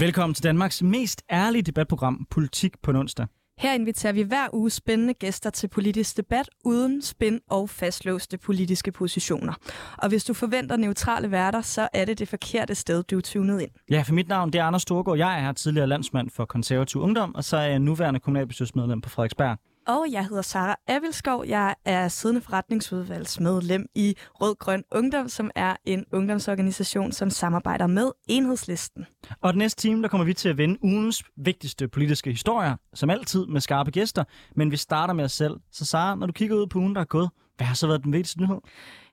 [0.00, 3.26] Velkommen til Danmarks mest ærlige debatprogram, Politik på onsdag.
[3.58, 8.92] Her inviterer vi hver uge spændende gæster til politisk debat uden spænd og fastlåste politiske
[8.92, 9.52] positioner.
[9.98, 13.60] Og hvis du forventer neutrale værter, så er det det forkerte sted, du er tunet
[13.60, 13.70] ind.
[13.90, 15.18] Ja, for mit navn det er Anders Storgård.
[15.18, 19.08] Jeg er her tidligere landsmand for konservativ ungdom, og så er jeg nuværende kommunalbestyrelsesmedlem på
[19.08, 19.58] Frederiksberg.
[19.86, 21.44] Og jeg hedder Sara Avilskov.
[21.46, 28.10] Jeg er siddende forretningsudvalgsmedlem i Rød Grøn Ungdom, som er en ungdomsorganisation, som samarbejder med
[28.28, 29.06] Enhedslisten.
[29.40, 33.10] Og den næste time, der kommer vi til at vende ugens vigtigste politiske historier, som
[33.10, 34.24] altid med skarpe gæster.
[34.56, 35.56] Men vi starter med os selv.
[35.72, 38.04] Så Sara, når du kigger ud på ugen, der er gået, hvad har så været
[38.04, 38.58] den vigtigste nyhed?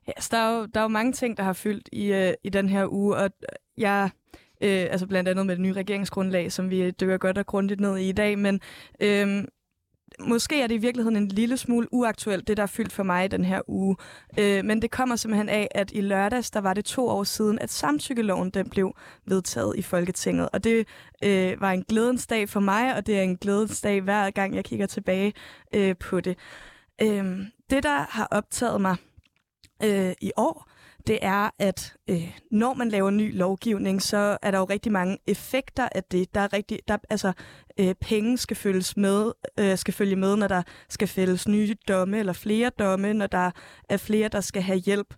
[0.06, 2.32] Ja, så der, er jo, der er jo mange ting, der har fyldt i, øh,
[2.44, 3.30] i den her uge, og
[3.78, 4.10] jeg
[4.60, 7.96] Øh, altså blandt andet med det nye regeringsgrundlag, som vi dykker godt og grundigt ned
[7.96, 8.38] i i dag.
[8.38, 8.60] Men
[9.00, 9.44] øh,
[10.20, 13.24] måske er det i virkeligheden en lille smule uaktuelt, det der er fyldt for mig
[13.24, 13.96] i den her uge.
[14.38, 17.58] Øh, men det kommer simpelthen af, at i lørdags, der var det to år siden,
[17.58, 18.94] at samtykkeloven den blev
[19.26, 20.48] vedtaget i Folketinget.
[20.52, 20.86] Og det
[21.24, 24.54] øh, var en glædens dag for mig, og det er en glædens dag hver gang,
[24.54, 25.32] jeg kigger tilbage
[25.74, 26.38] øh, på det.
[27.02, 27.38] Øh,
[27.70, 28.96] det, der har optaget mig
[29.82, 30.68] øh, i år,
[31.08, 35.18] det er, at øh, når man laver ny lovgivning, så er der jo rigtig mange
[35.26, 36.34] effekter af det.
[36.34, 37.32] Der er rigtig, der, altså,
[37.80, 42.18] øh, penge skal følges med, øh, skal følge med, når der skal fælles nye domme
[42.18, 43.50] eller flere domme, når der
[43.88, 45.14] er flere, der skal have hjælp.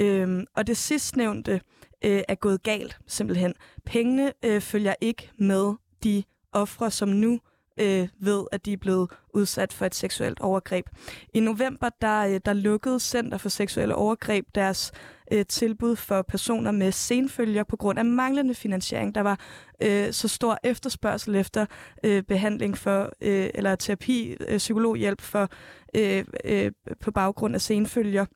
[0.00, 1.60] Øh, og det sidstnævnte
[2.04, 3.54] øh, er gået galt, simpelthen.
[3.86, 7.40] Pengene øh, følger ikke med de ofre, som nu
[7.80, 10.86] øh, ved, at de er blevet udsat for et seksuelt overgreb.
[11.34, 14.92] I november, der, øh, der lukkede Center for Seksuelle Overgreb deres
[15.32, 19.14] øh, tilbud for personer med senfølger på grund af manglende finansiering.
[19.14, 19.40] Der var
[19.82, 21.66] øh, så stor efterspørgsel efter
[22.04, 25.48] øh, behandling for øh, eller terapi, øh, psykologhjælp for
[25.96, 28.26] øh, øh, på baggrund af senfølger,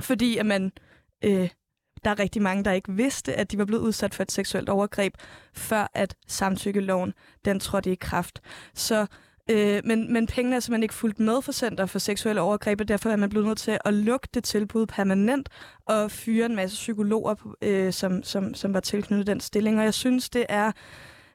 [0.00, 0.72] fordi at man
[1.24, 1.48] øh,
[2.04, 4.68] der er rigtig mange, der ikke vidste, at de var blevet udsat for et seksuelt
[4.68, 5.14] overgreb,
[5.54, 7.12] før at samtykkeloven
[7.44, 8.40] den trådte i kraft.
[8.74, 9.06] Så
[9.50, 12.88] Øh, men, men pengene er simpelthen ikke fuldt med for Center for Seksuelle Overgreb, og
[12.88, 15.48] derfor er man blevet nødt til at lukke det tilbud permanent
[15.86, 19.78] og fyre en masse psykologer, øh, som, som, som var tilknyttet den stilling.
[19.78, 20.72] Og jeg synes, det er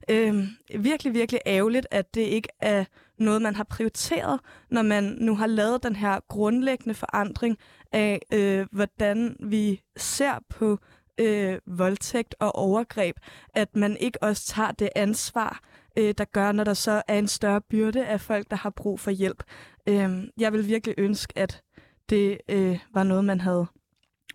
[0.10, 0.44] øh,
[0.80, 2.86] virkelig, virkelig ærgerligt, at det ikke er
[3.20, 4.40] noget, man har prioriteret,
[4.72, 7.58] når man nu har lavet den her grundlæggende forandring
[7.92, 10.80] af, øh, hvordan vi ser på
[11.18, 13.16] øh, voldtægt og overgreb,
[13.54, 15.60] at man ikke også tager det ansvar,
[15.98, 19.00] øh, der gør, når der så er en større byrde af folk, der har brug
[19.00, 19.44] for hjælp.
[19.90, 21.62] Øh, jeg vil virkelig ønske, at
[22.10, 23.66] det øh, var noget, man havde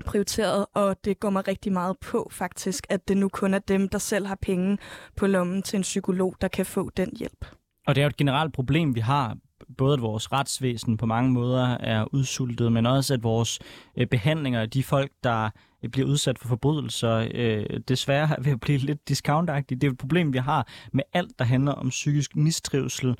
[0.04, 3.88] prioriteret, og det går mig rigtig meget på faktisk, at det nu kun er dem,
[3.88, 4.78] der selv har penge
[5.16, 7.46] på lommen til en psykolog, der kan få den hjælp.
[7.86, 9.36] Og det er jo et generelt problem, vi har
[9.78, 13.58] både at vores retsvæsen på mange måder er udsultet, men også at vores
[13.96, 15.50] øh, behandlinger af de folk, der
[15.82, 19.80] øh, bliver udsat for forbrydelser, øh, desværre er ved at blive lidt discountagtigt.
[19.80, 23.16] Det er et problem, vi har med alt, der handler om psykisk mistrivsel,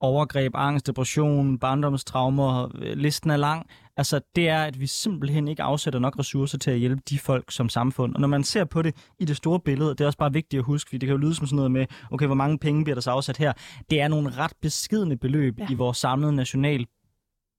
[0.00, 3.66] overgreb, angst, depression, barndomstraumer, listen er lang.
[3.96, 7.52] Altså, det er, at vi simpelthen ikke afsætter nok ressourcer til at hjælpe de folk
[7.52, 8.14] som samfund.
[8.14, 10.58] Og når man ser på det i det store billede, det er også bare vigtigt
[10.58, 12.84] at huske, fordi det kan jo lyde som sådan noget med, okay, hvor mange penge
[12.84, 13.52] bliver der så afsat her?
[13.90, 15.66] Det er nogle ret beskidende beløb ja.
[15.70, 16.86] i vores samlede national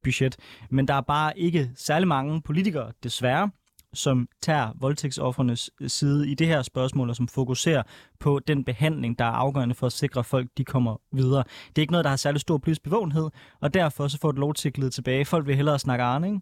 [0.03, 0.37] budget,
[0.69, 3.49] men der er bare ikke særlig mange politikere, desværre,
[3.93, 7.83] som tager voldtægtsoffrenes øh, side i det her spørgsmål, og som fokuserer
[8.19, 11.43] på den behandling, der er afgørende for at sikre, at folk de kommer videre.
[11.67, 13.29] Det er ikke noget, der har særlig stor politisk bevågenhed,
[13.61, 15.25] og derfor så får det lov til at glide tilbage.
[15.25, 16.39] Folk vil hellere snakke Arne, ikke?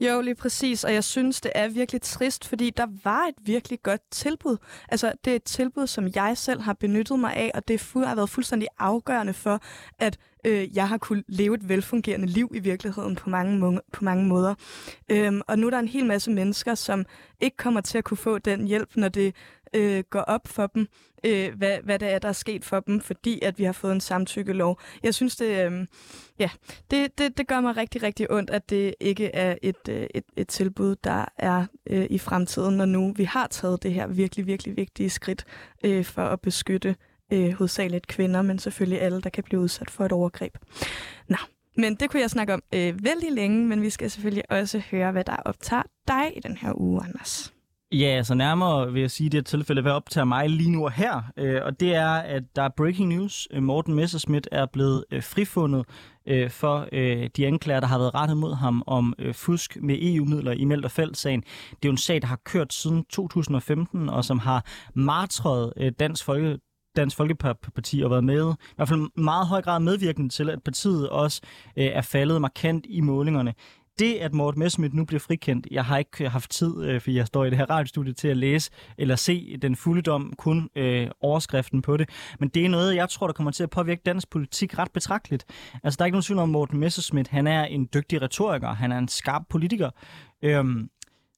[0.00, 3.82] Jo, lige præcis, og jeg synes, det er virkelig trist, fordi der var et virkelig
[3.82, 4.56] godt tilbud.
[4.88, 8.14] Altså, det er et tilbud, som jeg selv har benyttet mig af, og det har
[8.14, 9.60] været fuldstændig afgørende for,
[9.98, 14.26] at øh, jeg har kunnet leve et velfungerende liv i virkeligheden på mange, på mange
[14.26, 14.54] måder.
[15.08, 17.04] Øhm, og nu er der en hel masse mennesker, som
[17.40, 19.34] ikke kommer til at kunne få den hjælp, når det
[19.74, 20.88] øh, går op for dem,
[21.26, 23.92] øh, hvad, hvad det er, der er sket for dem, fordi at vi har fået
[23.92, 24.80] en samtykkelov.
[25.02, 25.86] Jeg synes, det, øh,
[26.38, 26.50] ja,
[26.90, 30.24] det, det, det gør mig rigtig, rigtig ondt, at det ikke er et, øh, et,
[30.36, 34.46] et tilbud, der er øh, i fremtiden, når nu vi har taget det her virkelig,
[34.46, 35.44] virkelig vigtige skridt
[35.84, 36.96] øh, for at beskytte
[37.32, 40.56] øh, hovedsageligt kvinder, men selvfølgelig alle, der kan blive udsat for et overgreb.
[41.28, 41.36] Nå,
[41.76, 45.12] men det kunne jeg snakke om øh, vældig længe, men vi skal selvfølgelig også høre,
[45.12, 47.54] hvad der optager dig i den her uge, Anders.
[47.94, 50.84] Ja, så altså nærmere vil jeg sige, at det tilfælde, hvad optager mig lige nu
[50.84, 51.22] og her.
[51.36, 53.48] Øh, og det er, at der er breaking news.
[53.50, 55.84] Øh, Morten Messerschmidt er blevet øh, frifundet
[56.48, 56.88] for
[57.36, 61.16] de anklager, der har været rettet mod ham om fusk med EU-midler i Meldt og
[61.16, 65.72] sagen Det er jo en sag, der har kørt siden 2015, og som har martret
[65.98, 66.58] Dansk Folke
[66.96, 71.08] Dansk Folkeparti og været med, i hvert fald meget høj grad medvirkende til, at partiet
[71.08, 71.40] også
[71.76, 73.54] øh, er faldet markant i målingerne
[73.98, 77.16] det, at Morten Messerschmidt nu bliver frikendt, jeg har ikke øh, haft tid, øh, fordi
[77.16, 80.70] jeg står i det her radiostudie, til at læse eller se den fulde dom, kun
[80.76, 82.08] øh, overskriften på det.
[82.40, 85.44] Men det er noget, jeg tror, der kommer til at påvirke dansk politik ret betragteligt.
[85.84, 88.92] Altså, der er ikke nogen tvivl om, Morten Messerschmidt, han er en dygtig retoriker, han
[88.92, 89.90] er en skarp politiker.
[90.42, 90.88] Øhm,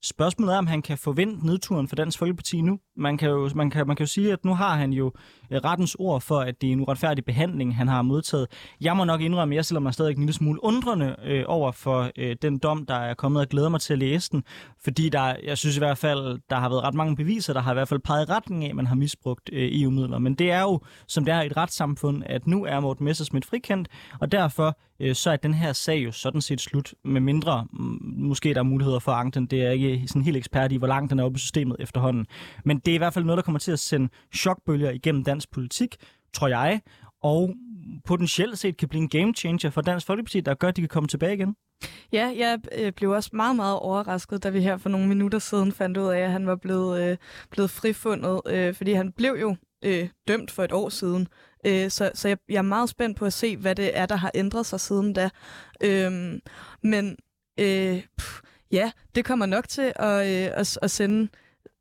[0.02, 2.78] Spørgsmålet er, om han kan forvente nedturen for Dansk Folkeparti nu.
[2.96, 5.12] Man kan jo, man kan, man kan jo sige, at nu har han jo
[5.50, 8.46] øh, rettens ord for, at det er en uretfærdig behandling, han har modtaget.
[8.80, 11.72] Jeg må nok indrømme, at jeg stiller mig stadig en lille smule undrende øh, over
[11.72, 14.44] for øh, den dom, der er kommet, og glæder mig til at læse den.
[14.84, 17.72] Fordi der, jeg synes i hvert fald, der har været ret mange beviser, der har
[17.72, 20.18] i hvert fald peget retning af, at man har misbrugt øh, EU-midler.
[20.18, 23.48] Men det er jo, som det er i et retssamfund, at nu er Morten Messersmith
[23.48, 23.88] frikendt,
[24.20, 27.98] og derfor øh, så er den her sag jo sådan set slut, med mindre mm,
[28.02, 29.46] måske der er muligheder for at den.
[29.46, 32.26] Det er ikke sådan helt ekspert i, hvor langt den er oppe i systemet efterhånden.
[32.64, 35.50] Men det er i hvert fald noget, der kommer til at sende chokbølger igennem dansk
[35.50, 35.96] politik,
[36.32, 36.80] tror jeg,
[37.22, 37.54] og
[38.04, 40.88] potentielt set kan blive en game changer for Dansk Folkeparti, der gør, at de kan
[40.88, 41.56] komme tilbage igen.
[42.12, 45.72] Ja, jeg øh, blev også meget, meget overrasket, da vi her for nogle minutter siden
[45.72, 47.16] fandt ud af, at han var blevet, øh,
[47.50, 51.28] blevet frifundet, øh, fordi han blev jo øh, dømt for et år siden.
[51.66, 54.16] Øh, så så jeg, jeg er meget spændt på at se, hvad det er, der
[54.16, 55.30] har ændret sig siden da.
[55.82, 56.40] Øh,
[56.82, 57.16] men
[57.60, 58.40] øh, pff,
[58.72, 61.28] ja, det kommer nok til at, øh, at, at sende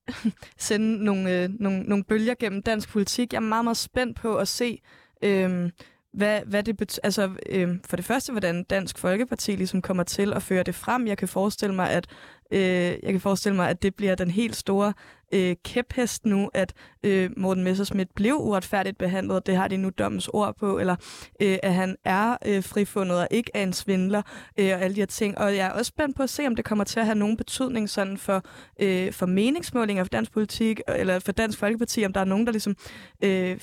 [0.57, 3.33] sende nogle, øh, nogle, nogle bølger gennem dansk politik.
[3.33, 4.81] Jeg er meget, meget spændt på at se,
[5.21, 5.69] øh,
[6.13, 7.01] hvad, hvad det betyder.
[7.03, 11.07] Altså, øh, for det første, hvordan Dansk Folkeparti ligesom kommer til at føre det frem.
[11.07, 12.07] Jeg kan forestille mig, at
[12.51, 12.59] øh,
[13.03, 14.93] jeg kan forestille mig, at det bliver den helt store
[15.33, 16.73] øh, kæphest nu, at
[17.03, 20.95] øh, Morten Messersmith blev uretfærdigt behandlet, det har de nu dommens ord på, eller
[21.41, 24.21] øh, at han er øh, frifundet og ikke er en svindler,
[24.59, 25.37] øh, og alle de her ting.
[25.37, 27.37] Og jeg er også spændt på at se, om det kommer til at have nogen
[27.37, 28.43] betydning sådan for,
[28.81, 32.51] øh, for meningsmålinger for dansk politik, eller for Dansk Folkeparti, om der er nogen, der
[32.51, 32.75] ligesom...
[33.23, 33.59] Øh,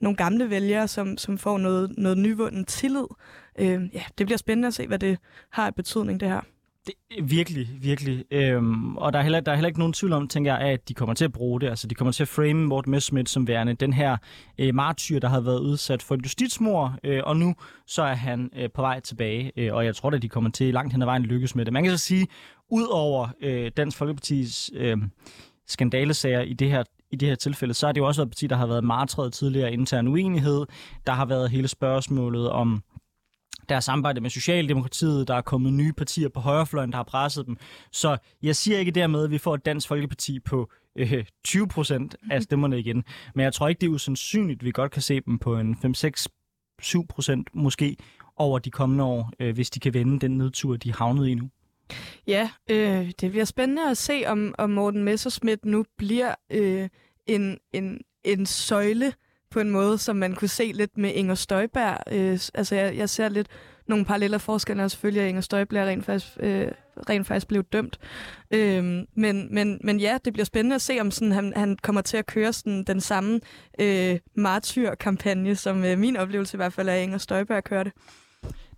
[0.00, 3.06] nogle gamle vælgere, som, som får noget, noget nyvunden tillid.
[3.58, 5.18] Øh, ja, det bliver spændende at se, hvad det
[5.50, 6.40] har af betydning, det her.
[6.86, 6.94] Det,
[7.30, 8.24] virkelig, virkelig.
[8.30, 10.88] Øhm, og der er, heller, der er heller ikke nogen tvivl om, tænker jeg, at
[10.88, 11.68] de kommer til at bruge det.
[11.68, 14.16] Altså, de kommer til at frame Morten Messerschmidt som værende den her
[14.58, 17.54] øh, martyr, der har været udsat for et justitsmord, øh, og nu
[17.86, 19.52] så er han øh, på vej tilbage.
[19.56, 21.72] Øh, og jeg tror at de kommer til langt hen ad vejen lykkes med det.
[21.72, 22.26] Man kan så sige,
[22.70, 24.96] ud over øh, Dansk Folkepartis øh,
[25.66, 26.82] skandalesager i det her
[27.14, 29.32] i det her tilfælde, så er det jo også et parti, der har været martret
[29.32, 30.66] tidligere intern uenighed.
[31.06, 32.82] Der har været hele spørgsmålet om
[33.68, 37.46] der er samarbejde med Socialdemokratiet, der er kommet nye partier på højrefløjen, der har presset
[37.46, 37.56] dem.
[37.92, 42.16] Så jeg siger ikke dermed, at vi får et dansk folkeparti på øh, 20 procent
[42.30, 43.04] af stemmerne igen.
[43.34, 45.76] Men jeg tror ikke, det er usandsynligt, at vi godt kan se dem på en
[46.82, 47.96] 5-6-7 procent måske
[48.36, 51.50] over de kommende år, øh, hvis de kan vende den nedtur, de havnet i nu.
[52.26, 56.88] Ja, øh, det bliver spændende at se, om, om Morten Messerschmidt nu bliver øh,
[57.26, 59.12] en, en, en søjle
[59.54, 61.98] på en måde, som man kunne se lidt med Inger Støjberg.
[62.12, 63.46] Øh, altså, jeg, jeg ser lidt
[63.86, 66.68] nogle paralleller forskelle, og selvfølgelig at Inger Støjberg rent faktisk, øh,
[67.08, 67.98] rent faktisk blev dømt.
[68.50, 68.84] Øh,
[69.14, 72.16] men, men, men ja, det bliver spændende at se, om sådan, han, han kommer til
[72.16, 73.40] at køre sådan, den samme
[73.80, 77.92] øh, martyrkampagne, som øh, min oplevelse i hvert fald er, at Inger Støjberg kørte.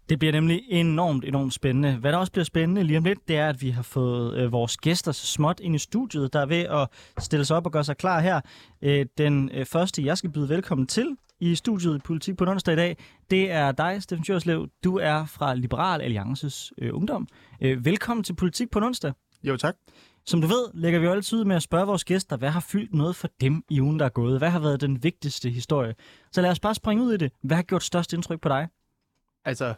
[0.09, 1.97] Det bliver nemlig enormt, enormt spændende.
[1.97, 4.53] Hvad der også bliver spændende lige om lidt, det er, at vi har fået øh,
[4.53, 7.73] vores gæster så småt ind i studiet, der er ved at stille sig op og
[7.73, 8.41] gøre sig klar her.
[8.83, 12.73] Øh, den øh, første, jeg skal byde velkommen til i studiet i Politik på onsdag
[12.73, 12.97] i dag,
[13.31, 14.69] det er dig, Steffen Tjørslev.
[14.85, 17.29] Du er fra Liberal Alliances øh, Ungdom.
[17.61, 19.13] Øh, velkommen til Politik på onsdag.
[19.43, 19.77] Jo, tak.
[20.27, 22.61] Som du ved, lægger vi jo altid ud med at spørge vores gæster, hvad har
[22.61, 24.39] fyldt noget for dem i ugen, der er gået?
[24.39, 25.95] Hvad har været den vigtigste historie?
[26.33, 27.33] Så lad os bare springe ud i det.
[27.43, 28.69] Hvad har gjort størst indtryk på dig?
[29.45, 29.75] Altså,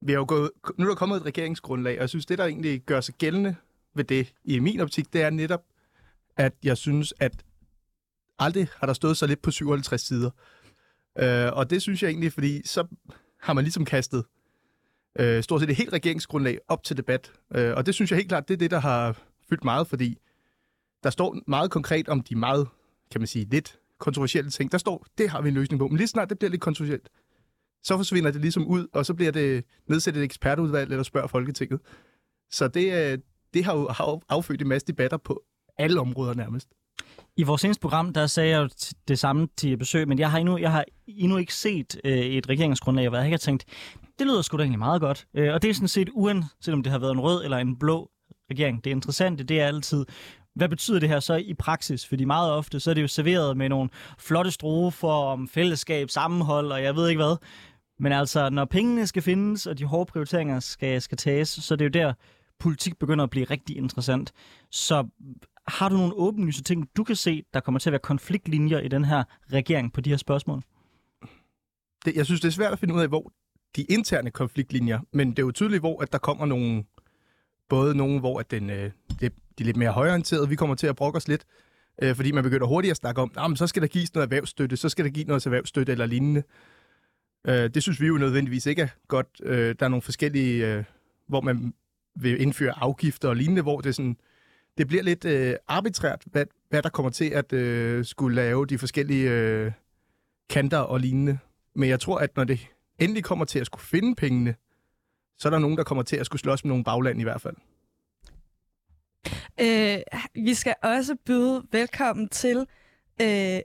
[0.00, 2.44] vi har jo gået, nu er der kommet et regeringsgrundlag, og jeg synes, det der
[2.44, 3.56] egentlig gør sig gældende
[3.94, 5.64] ved det, i min optik, det er netop,
[6.36, 7.44] at jeg synes, at
[8.38, 10.30] aldrig har der stået så lidt på 57 sider.
[11.18, 12.86] Øh, og det synes jeg egentlig, fordi så
[13.40, 14.24] har man ligesom kastet
[15.18, 17.32] øh, stort set et helt regeringsgrundlag op til debat.
[17.54, 20.18] Øh, og det synes jeg helt klart, det er det, der har fyldt meget, fordi
[21.02, 22.68] der står meget konkret om de meget,
[23.10, 24.72] kan man sige, lidt kontroversielle ting.
[24.72, 25.88] Der står, det har vi en løsning på.
[25.88, 27.08] Men lige snart det bliver lidt kontroversielt,
[27.82, 31.80] så forsvinder det ligesom ud, og så bliver det nedsat et ekspertudvalg, eller spørger Folketinget.
[32.50, 33.18] Så det, øh,
[33.54, 35.42] det har jo affødt en masse debatter på
[35.78, 36.68] alle områder nærmest.
[37.36, 38.68] I vores seneste program, der sagde jeg jo
[39.08, 42.48] det samme til besøg, men jeg har endnu, jeg har endnu ikke set øh, et
[42.48, 43.64] regeringsgrundlag, hvor jeg ikke har tænkt,
[44.18, 45.26] det lyder sgu da egentlig meget godt.
[45.34, 47.78] Øh, og det er sådan set uanset selvom det har været en rød eller en
[47.78, 48.10] blå
[48.50, 48.84] regering.
[48.84, 50.06] Det interessante, det er altid,
[50.54, 52.06] hvad betyder det her så i praksis?
[52.06, 56.72] Fordi meget ofte, så er det jo serveret med nogle flotte strofer om fællesskab, sammenhold
[56.72, 57.36] og jeg ved ikke hvad.
[57.98, 61.76] Men altså, når pengene skal findes, og de hårde prioriteringer skal, skal tages, så er
[61.76, 62.12] det jo der,
[62.58, 64.32] politik begynder at blive rigtig interessant.
[64.70, 65.06] Så
[65.68, 68.88] har du nogle åbenlyse ting, du kan se, der kommer til at være konfliktlinjer i
[68.88, 70.62] den her regering på de her spørgsmål?
[72.04, 73.32] Det, jeg synes, det er svært at finde ud af, hvor
[73.76, 76.84] de interne konfliktlinjer, men det er jo tydeligt, hvor at der kommer nogle,
[77.68, 78.90] både nogle, hvor at den, øh,
[79.20, 81.44] det, de er lidt mere højorienterede, vi kommer til at brokke os lidt,
[82.02, 84.26] øh, fordi man begynder hurtigt at snakke om, nah, men så skal der gives noget
[84.26, 86.42] erhvervsstøtte, så skal der give noget erhvervsstøtte eller lignende.
[87.46, 89.26] Øh, det synes vi jo nødvendigvis ikke er godt.
[89.42, 90.84] Øh, der er nogle forskellige, øh,
[91.28, 91.74] hvor man
[92.16, 94.16] vil indføre afgifter og lignende, hvor det sådan,
[94.78, 98.78] det bliver lidt øh, arbitrært, hvad, hvad der kommer til at øh, skulle lave de
[98.78, 99.72] forskellige øh,
[100.50, 101.38] kanter og lignende.
[101.74, 102.68] Men jeg tror, at når det
[102.98, 104.54] endelig kommer til at skulle finde pengene,
[105.38, 107.40] så er der nogen, der kommer til at skulle slås med nogle bagland i hvert
[107.40, 107.56] fald.
[109.60, 109.98] Øh,
[110.34, 112.66] vi skal også byde velkommen til...
[113.20, 113.60] Øh...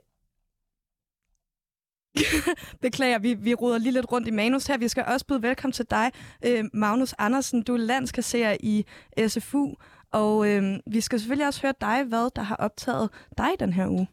[2.82, 4.78] Beklager, vi, vi ruder lige lidt rundt i manus her.
[4.78, 6.10] Vi skal også byde velkommen til dig,
[6.46, 7.62] øh, Magnus Andersen.
[7.62, 8.84] Du er landskasserer i
[9.28, 9.74] SFU,
[10.12, 13.88] og øh, vi skal selvfølgelig også høre dig, hvad der har optaget dig den her
[13.88, 14.08] uge.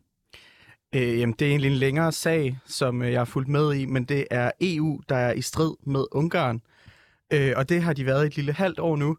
[0.96, 3.86] Øh, jamen, det er egentlig en længere sag, som øh, jeg har fulgt med i,
[3.86, 6.62] men det er EU, der er i strid med Ungarn.
[7.34, 9.18] Øh, og det har de været i et lille halvt år nu.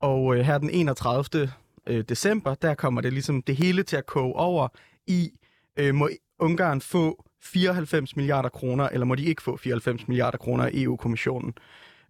[0.00, 1.52] Og øh, her den 31.
[1.86, 4.68] Øh, december, der kommer det ligesom det hele til at koge over
[5.06, 5.30] i,
[5.76, 10.64] øh, må Ungarn få 94 milliarder kroner, eller må de ikke få 94 milliarder kroner
[10.64, 11.54] af EU-kommissionen.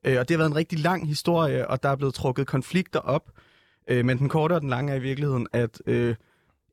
[0.04, 3.00] Øh, og det har været en rigtig lang historie, og der er blevet trukket konflikter
[3.00, 3.30] op.
[3.88, 6.14] Øh, men den korte og den lange er i virkeligheden, at øh,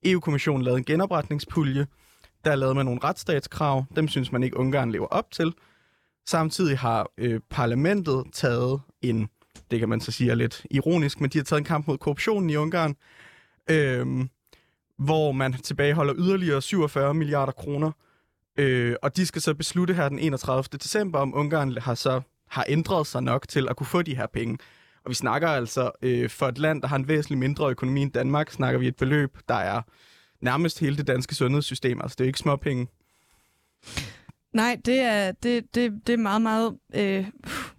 [0.05, 1.87] EU-kommissionen lavede en genopretningspulje,
[2.45, 3.85] der lavede man nogle retsstatskrav.
[3.95, 5.53] Dem synes man ikke, Ungarn lever op til.
[6.25, 9.29] Samtidig har øh, parlamentet taget en,
[9.71, 11.97] det kan man så sige er lidt ironisk, men de har taget en kamp mod
[11.97, 12.95] korruptionen i Ungarn,
[13.69, 14.27] øh,
[14.97, 17.91] hvor man tilbageholder yderligere 47 milliarder kroner.
[18.57, 20.77] Øh, og de skal så beslutte her den 31.
[20.77, 24.27] december, om Ungarn har så har ændret sig nok til at kunne få de her
[24.27, 24.57] penge.
[25.03, 28.11] Og vi snakker altså, øh, for et land, der har en væsentlig mindre økonomi end
[28.11, 29.81] Danmark, snakker vi et beløb, der er
[30.41, 32.01] nærmest hele det danske sundhedssystem.
[32.01, 32.87] Altså, det er ikke småpenge.
[34.53, 37.25] Nej, det er, det, det, det er meget, meget øh,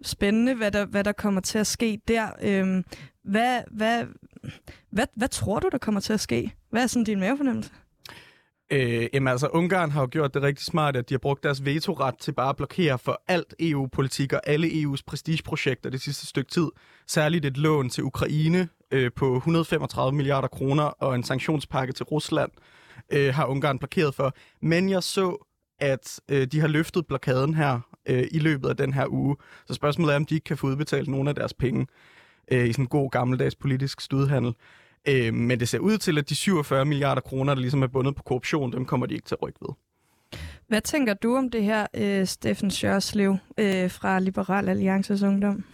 [0.02, 2.28] spændende, hvad der, hvad der kommer til at ske der.
[2.42, 2.82] Øh,
[3.24, 4.04] hvad, hvad,
[4.90, 6.54] hvad, hvad tror du, der kommer til at ske?
[6.70, 7.70] Hvad er sådan din mavefornemmelse?
[8.70, 11.64] Øh, jamen altså, Ungarn har jo gjort det rigtig smart, at de har brugt deres
[11.64, 16.50] vetoret til bare at blokere for alt EU-politik og alle EU's prestigeprojekter det sidste stykke
[16.50, 16.68] tid.
[17.06, 22.50] Særligt et lån til Ukraine øh, på 135 milliarder kroner og en sanktionspakke til Rusland
[23.12, 24.34] øh, har Ungarn blokeret for.
[24.62, 25.46] Men jeg så,
[25.80, 29.36] at øh, de har løftet blokaden her øh, i løbet af den her uge.
[29.66, 31.86] Så spørgsmålet er, om de ikke kan få udbetalt nogle af deres penge
[32.52, 34.54] øh, i sådan en god gammeldags politisk studhandel.
[35.08, 38.14] Øh, men det ser ud til, at de 47 milliarder kroner, der ligesom er bundet
[38.14, 39.74] på korruption, dem kommer de ikke til at rykke ved.
[40.68, 45.64] Hvad tænker du om det her, øh, Steffen Sjørslev øh, fra Liberal Alliances Ungdom?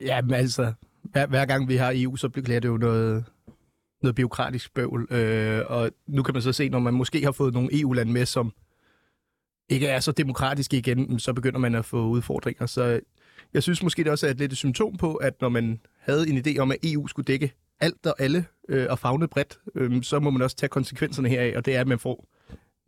[0.00, 0.72] Ja, men altså,
[1.02, 3.24] hver, hver gang vi har EU, så bliver det jo noget,
[4.02, 5.06] noget biokratisk bøvl.
[5.10, 8.26] Øh, og nu kan man så se, når man måske har fået nogle EU-lande med,
[8.26, 8.52] som
[9.68, 12.66] ikke er så demokratiske igen, så begynder man at få udfordringer.
[12.66, 13.00] Så
[13.54, 16.28] jeg synes måske, det også er et lidt et symptom på, at når man havde
[16.28, 20.02] en idé om, at EU skulle dække alt og alle øh, og fagne bredt, øh,
[20.02, 22.26] så må man også tage konsekvenserne heraf, og det er, at man får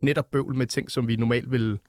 [0.01, 1.79] netop bøvl med ting, som vi normalt vil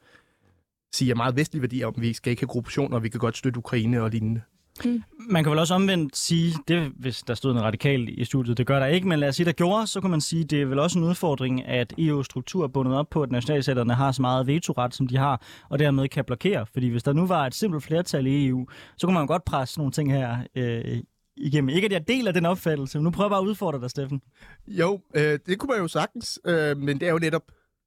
[0.93, 3.37] sige er meget vestlige værdier, om vi skal ikke have korruption, og vi kan godt
[3.37, 4.41] støtte Ukraine og lignende.
[4.85, 5.03] Mm.
[5.31, 8.67] Man kan vel også omvendt sige, det, hvis der stod en radikal i studiet, det
[8.67, 10.67] gør der ikke, men lad os sige, der gjorde, så kan man sige, det er
[10.67, 14.47] vel også en udfordring, at EU-struktur er bundet op på, at nationalsætterne har så meget
[14.47, 16.67] vetoret, som de har, og dermed kan blokere.
[16.67, 19.79] Fordi hvis der nu var et simpelt flertal i EU, så kunne man godt presse
[19.79, 20.99] nogle ting her øh,
[21.37, 21.69] igennem.
[21.69, 24.23] Ikke at jeg deler den opfattelse, men nu prøver jeg bare at udfordre dig, Steffen.
[24.67, 27.43] Jo, øh, det kunne man jo sagtens, øh, men det er jo netop,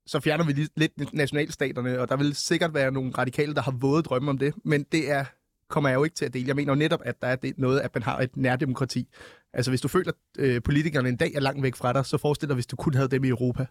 [0.06, 4.04] så fjerner vi lidt nationalstaterne, og der vil sikkert være nogle radikale, der har våde
[4.04, 5.26] drømme om det, men det er
[5.70, 6.48] kommer jeg jo ikke til at dele.
[6.48, 9.08] Jeg mener jo netop, at der er det noget, at man har et nærdemokrati.
[9.54, 12.18] Altså hvis du føler, at øh, politikerne en dag er langt væk fra dig, så
[12.18, 13.66] forestil dig, hvis du kun havde dem i Europa.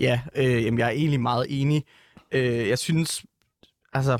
[0.00, 1.84] Ja, øh, jamen, jeg er egentlig meget enig.
[2.32, 3.24] Øh, jeg synes,
[3.92, 4.18] altså,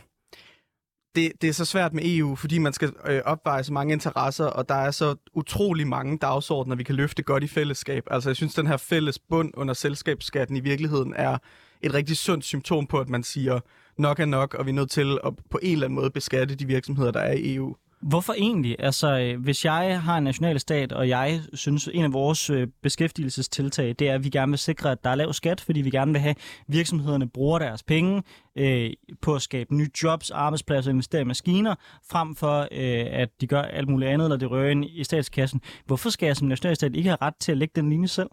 [1.15, 4.45] det, det er så svært med EU, fordi man skal øh, opveje så mange interesser,
[4.45, 8.05] og der er så utrolig mange dagsordner, vi kan løfte godt i fællesskab.
[8.11, 11.39] Altså, jeg synes, den her fælles bund under selskabsskatten i virkeligheden er
[11.81, 13.61] et rigtig sundt symptom på, at man siger,
[13.99, 16.55] nok er nok, og vi er nødt til at på en eller anden måde beskatte
[16.55, 17.77] de virksomheder, der er i EU.
[18.03, 18.77] Hvorfor egentlig?
[18.79, 23.95] Altså, øh, hvis jeg har en nationalstat, og jeg synes, en af vores øh, beskæftigelsestiltag,
[23.99, 26.13] det er, at vi gerne vil sikre, at der er lav skat, fordi vi gerne
[26.13, 28.23] vil have, at virksomhederne bruger deres penge
[28.59, 28.91] øh,
[29.23, 31.75] på at skabe nye jobs, arbejdspladser og investere i maskiner,
[32.11, 35.61] frem for, øh, at de gør alt muligt andet, eller det rører ind i statskassen.
[35.87, 38.29] Hvorfor skal jeg som nationalstat ikke have ret til at lægge den linje selv?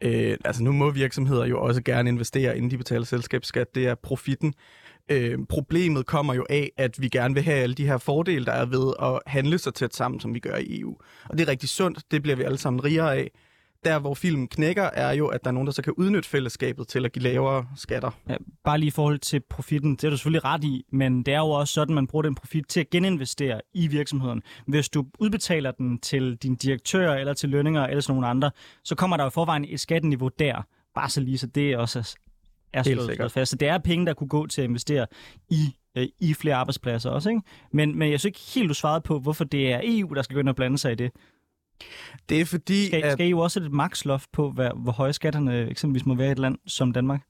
[0.00, 3.74] Øh, altså nu må virksomheder jo også gerne investere, inden de betaler selskabsskat.
[3.74, 4.54] Det er profitten.
[5.10, 8.52] Øh, problemet kommer jo af, at vi gerne vil have alle de her fordele, der
[8.52, 10.96] er ved at handle så tæt sammen, som vi gør i EU.
[11.28, 11.98] Og det er rigtig sundt.
[12.10, 13.30] Det bliver vi alle sammen rigere af.
[13.84, 16.88] der, hvor filmen knækker, er jo, at der er nogen, der så kan udnytte fællesskabet
[16.88, 18.10] til at give lavere skatter.
[18.28, 18.34] Ja,
[18.64, 21.38] bare lige i forhold til profitten, det er du selvfølgelig ret i, men det er
[21.38, 24.42] jo også sådan, man bruger den profit til at geninvestere i virksomheden.
[24.66, 28.50] Hvis du udbetaler den til din direktør eller til lønninger eller til nogen andre,
[28.84, 30.66] så kommer der jo forvejen et skatteniveau der.
[30.94, 32.16] Bare så lige, så det også
[32.72, 33.50] er, slået, slået fast.
[33.50, 35.06] Så det er penge, der kunne gå til at investere
[35.50, 37.42] i øh, i flere arbejdspladser også, ikke?
[37.72, 40.34] Men, men jeg synes ikke helt, du svarede på, hvorfor det er EU, der skal
[40.34, 41.10] gå ind og blande sig i det.
[42.28, 43.12] Det er fordi, Skal, at...
[43.12, 46.38] skal EU også et maksloft på, hvad, hvor høje skatterne eksempelvis må være i et
[46.38, 47.20] land som Danmark?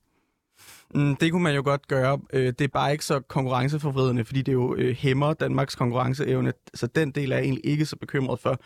[0.94, 2.20] Mm, det kunne man jo godt gøre.
[2.32, 6.52] Øh, Det er bare ikke så konkurrenceforvridende, fordi det jo øh, hæmmer Danmarks konkurrenceevne.
[6.74, 8.60] Så den del er jeg egentlig ikke så bekymret for.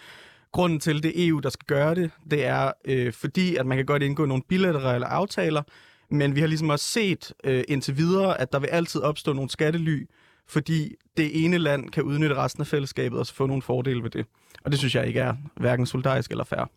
[0.52, 3.86] Grunden til, det EU, der skal gøre det, det er øh, fordi, at man kan
[3.86, 5.62] godt indgå nogle bilaterale aftaler,
[6.10, 9.50] men vi har ligesom også set øh, indtil videre, at der vil altid opstå nogle
[9.50, 10.06] skattely,
[10.48, 14.10] fordi det ene land kan udnytte resten af fællesskabet og så få nogle fordele ved
[14.10, 14.26] det.
[14.64, 16.70] Og det synes jeg ikke er hverken solidarisk eller fair.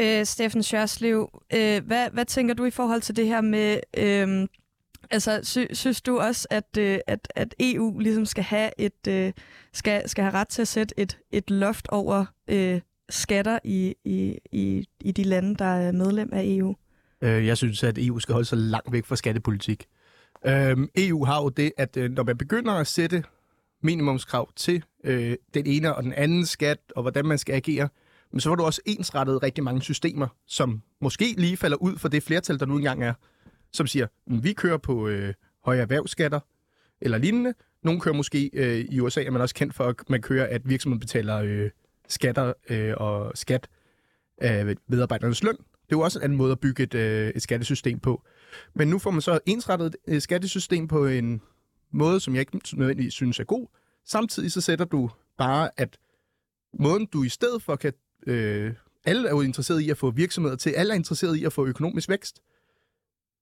[0.00, 3.80] Øh, Steffen Sjørslev, øh, hvad, hvad tænker du i forhold til det her med...
[3.96, 4.48] Øh,
[5.10, 9.32] altså, sy- synes du også, at, øh, at, at EU ligesom skal have et øh,
[9.72, 14.38] skal, skal have ret til at sætte et, et loft over øh, skatter i, i,
[14.52, 16.74] i, i de lande, der er medlem af EU?
[17.22, 19.86] Øh, jeg synes, at EU skal holde sig langt væk fra skattepolitik.
[20.46, 23.24] Øh, EU har jo det, at øh, når man begynder at sætte
[23.82, 27.88] minimumskrav til øh, den ene og den anden skat, og hvordan man skal agere,
[28.32, 32.08] men så får du også ensrettet rigtig mange systemer, som måske lige falder ud for
[32.08, 33.14] det flertal, der nu engang er,
[33.72, 36.40] som siger, mm, vi kører på øh, høje erhvervsskatter
[37.00, 37.54] eller lignende.
[37.82, 40.68] Nogle kører måske øh, i USA, er man også kendt for, at man kører, at
[40.68, 41.70] virksomheden betaler øh,
[42.08, 43.68] skatter øh, og skat
[44.38, 45.56] af øh, medarbejdernes løn.
[45.92, 48.22] Det er jo også en anden måde at bygge et, øh, et skattesystem på.
[48.74, 51.40] Men nu får man så ensrettet et øh, skattesystem på en
[51.90, 53.66] måde, som jeg ikke nødvendigvis synes er god.
[54.06, 55.98] Samtidig så sætter du bare, at
[56.78, 57.92] måden du i stedet for kan...
[58.26, 58.72] Øh,
[59.04, 61.66] alle er jo interesseret i at få virksomheder til, alle er interesseret i at få
[61.66, 62.42] økonomisk vækst.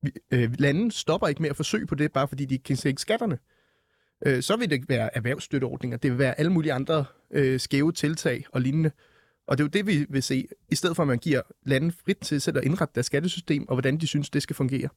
[0.03, 2.77] Vi- Øh, lande stopper ikke med at forsøge på det, bare fordi de ikke kan
[2.77, 3.39] sænke skatterne.
[4.27, 8.45] Øh, så vil det være erhvervsstøtteordninger, det vil være alle mulige andre øh, skæve tiltag
[8.53, 8.91] og lignende.
[9.47, 11.93] Og det er jo det, vi vil se, i stedet for at man giver lande
[12.05, 14.89] frit til selv at indrette deres skattesystem, og hvordan de synes, det skal fungere.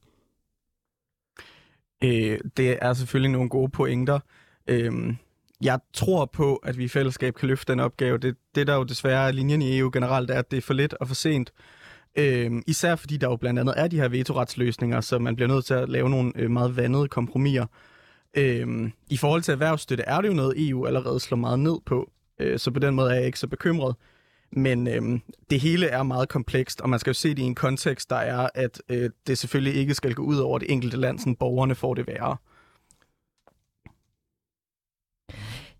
[2.04, 4.20] Øh, det er selvfølgelig nogle gode pointer.
[4.68, 5.16] Øh,
[5.62, 8.18] jeg tror på, at vi i fællesskab kan løfte den opgave.
[8.18, 10.74] Det, det der jo desværre er linjen i EU generelt, er, at det er for
[10.74, 11.54] lidt og for sent.
[12.18, 15.66] Øh, især fordi der jo blandt andet er de her vetoretsløsninger, så man bliver nødt
[15.66, 17.66] til at lave nogle øh, meget vandede kompromiser.
[18.38, 22.12] Øh, I forhold til erhvervsstøtte er det jo noget, EU allerede slår meget ned på,
[22.40, 23.96] øh, så på den måde er jeg ikke så bekymret.
[24.56, 27.56] Men øhm, det hele er meget komplekst, og man skal jo se det i en
[27.56, 31.20] kontekst, der er, at øh, det selvfølgelig ikke skal gå ud over det enkelte land,
[31.20, 32.38] så borgerne får det værre.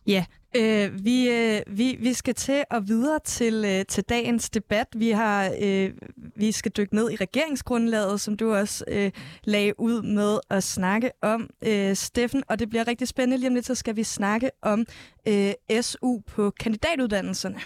[0.08, 4.88] Ja, øh, vi, øh, vi, vi skal til og videre til, øh, til dagens debat.
[4.96, 5.92] Vi har øh,
[6.36, 9.12] vi skal dykke ned i regeringsgrundlaget, som du også øh,
[9.44, 12.44] lagde ud med at snakke om, øh, Steffen.
[12.48, 13.38] Og det bliver rigtig spændende.
[13.38, 14.86] Lige om lidt, så skal vi snakke om
[15.28, 17.60] øh, SU på kandidatuddannelserne.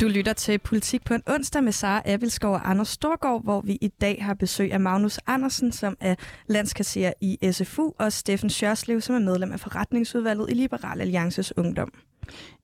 [0.00, 3.78] Du lytter til Politik på en onsdag med Sara Abelskov og Anders Storgård, hvor vi
[3.80, 6.14] i dag har besøg af Magnus Andersen, som er
[6.46, 11.92] landskasserer i SFU, og Steffen Sjørslev, som er medlem af forretningsudvalget i Liberal Alliances Ungdom.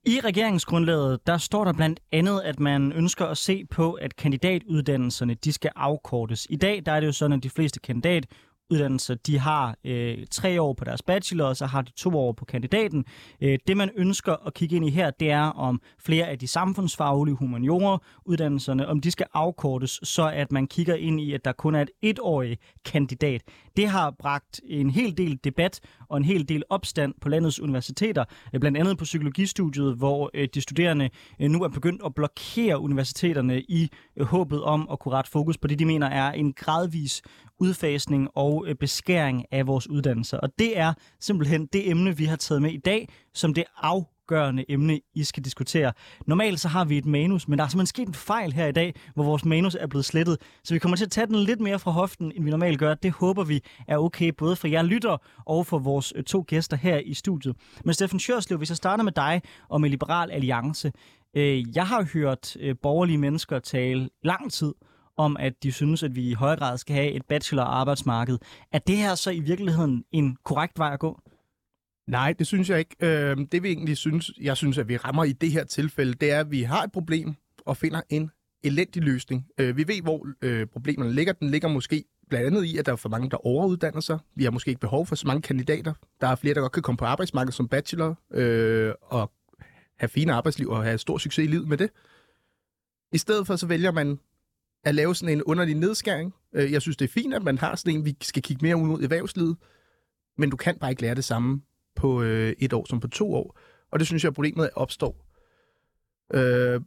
[0.05, 5.33] I regeringsgrundlaget, der står der blandt andet, at man ønsker at se på, at kandidatuddannelserne
[5.33, 6.47] de skal afkortes.
[6.49, 8.25] I dag der er det jo sådan, at de fleste kandidat
[8.69, 12.31] uddannelser, de har øh, tre år på deres bachelor, og så har de to år
[12.31, 13.05] på kandidaten.
[13.41, 16.47] Øh, det man ønsker at kigge ind i her, det er om flere af de
[16.47, 21.51] samfundsfaglige humaniorer uddannelserne, om de skal afkortes, så at man kigger ind i, at der
[21.51, 23.41] kun er et etårig kandidat.
[23.77, 28.25] Det har bragt en hel del debat og en hel del opstand på landets universiteter,
[28.53, 31.09] øh, blandt andet på psykologistudiet, hvor øh, de studerende
[31.41, 35.57] øh, nu er begyndt at blokere universiteterne i øh, håbet om at kunne rette fokus
[35.57, 37.21] på det, de mener er en gradvis
[37.59, 40.37] udfasning og øh, beskæring af vores uddannelser.
[40.37, 44.71] Og det er simpelthen det emne, vi har taget med i dag, som det afgørende
[44.71, 45.93] emne, I skal diskutere.
[46.25, 48.71] Normalt så har vi et manus, men der er simpelthen sket en fejl her i
[48.71, 50.41] dag, hvor vores manus er blevet slettet.
[50.63, 52.93] Så vi kommer til at tage den lidt mere fra hoften, end vi normalt gør.
[52.93, 56.77] Det håber vi er okay, både for jer lytter og for vores øh, to gæster
[56.77, 57.55] her i studiet.
[57.85, 60.91] Men Steffen Sjørslev, hvis jeg starter med dig og med Liberal Alliance.
[61.37, 64.73] Øh, jeg har hørt borgerlige mennesker tale lang tid
[65.17, 68.37] om, at de synes, at vi i højere grad skal have et bachelor-arbejdsmarked.
[68.71, 71.21] Er det her så i virkeligheden en korrekt vej at gå?
[72.07, 72.95] Nej, det synes jeg ikke.
[72.99, 76.31] Øh, det vi egentlig synes, jeg synes, at vi rammer i det her tilfælde, det
[76.31, 77.33] er, at vi har et problem
[77.65, 78.31] og finder en
[78.63, 79.45] elendig løsning.
[79.57, 81.33] Øh, vi ved, hvor øh, problemerne ligger.
[81.33, 84.19] Den ligger måske blandt andet i, at der er for mange, der overuddanner sig.
[84.35, 85.93] Vi har måske ikke behov for så mange kandidater.
[86.21, 89.31] Der er flere, der godt kan komme på arbejdsmarkedet som bachelor øh, og
[89.97, 91.89] have fine arbejdsliv og have stor succes i livet med det.
[93.11, 94.19] I stedet for så vælger man
[94.85, 96.33] at lave sådan en underlig nedskæring.
[96.53, 98.77] Øh, jeg synes, det er fint, at man har sådan en, vi skal kigge mere
[98.77, 99.57] ud mod erhvervslivet,
[100.37, 101.61] men du kan bare ikke lære det samme
[101.95, 103.59] på øh, et år som på to år.
[103.91, 105.25] Og det synes jeg, problemet opstår.
[106.33, 106.81] Øh,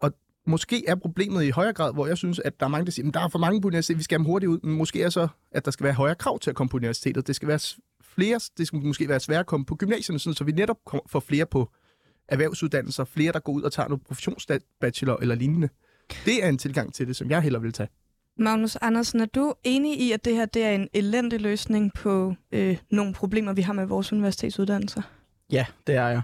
[0.00, 0.12] og
[0.46, 3.08] måske er problemet i højere grad, hvor jeg synes, at der er mange, der siger,
[3.08, 4.58] at der er for mange på universitetet, vi skal have hurtigt ud.
[4.62, 7.26] Men måske er så, at der skal være højere krav til at komme på universitetet.
[7.26, 7.60] Det skal være
[8.02, 11.20] flere, det skal måske være svært at komme på gymnasierne, sådan, så vi netop får
[11.20, 11.70] flere på
[12.28, 15.68] erhvervsuddannelser, flere, der går ud og tager noget professionsbachelor eller lignende.
[16.24, 17.88] Det er en tilgang til det, som jeg heller vil tage.
[18.38, 22.34] Magnus Andersen, er du enig i, at det her det er en elendig løsning på
[22.52, 25.02] øh, nogle problemer, vi har med vores universitetsuddannelser?
[25.52, 26.22] Ja, det er jeg.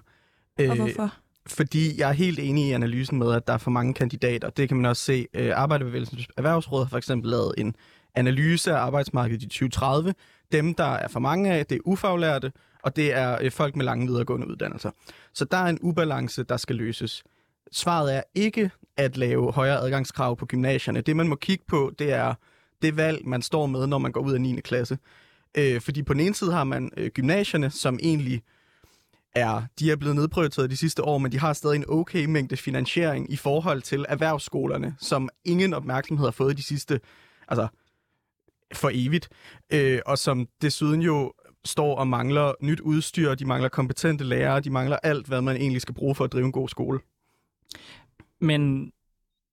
[0.58, 1.14] Og øh, hvorfor?
[1.46, 4.50] Fordi jeg er helt enig i analysen med, at der er for mange kandidater.
[4.50, 5.26] Det kan man også se.
[5.34, 7.76] Øh, Arbejderbevægelsens Erhvervsråd har for eksempel lavet en
[8.14, 10.14] analyse af arbejdsmarkedet i 2030.
[10.52, 13.84] Dem, der er for mange af, det er ufaglærte, og det er øh, folk med
[13.84, 14.90] lange videregående uddannelser.
[15.32, 17.24] Så der er en ubalance, der skal løses.
[17.72, 21.00] Svaret er ikke at lave højere adgangskrav på gymnasierne.
[21.00, 22.34] Det, man må kigge på, det er
[22.82, 24.60] det valg, man står med, når man går ud af 9.
[24.60, 24.98] klasse.
[25.54, 28.42] Øh, fordi på den ene side har man øh, gymnasierne, som egentlig
[29.34, 32.56] er, de er blevet nedprioriteret de sidste år, men de har stadig en okay mængde
[32.56, 37.00] finansiering i forhold til erhvervsskolerne, som ingen opmærksomhed har fået de sidste,
[37.48, 37.68] altså
[38.74, 39.28] for evigt,
[39.72, 41.32] øh, og som desuden jo
[41.64, 45.82] står og mangler nyt udstyr, de mangler kompetente lærere, de mangler alt, hvad man egentlig
[45.82, 47.00] skal bruge for at drive en god skole.
[48.42, 48.92] Men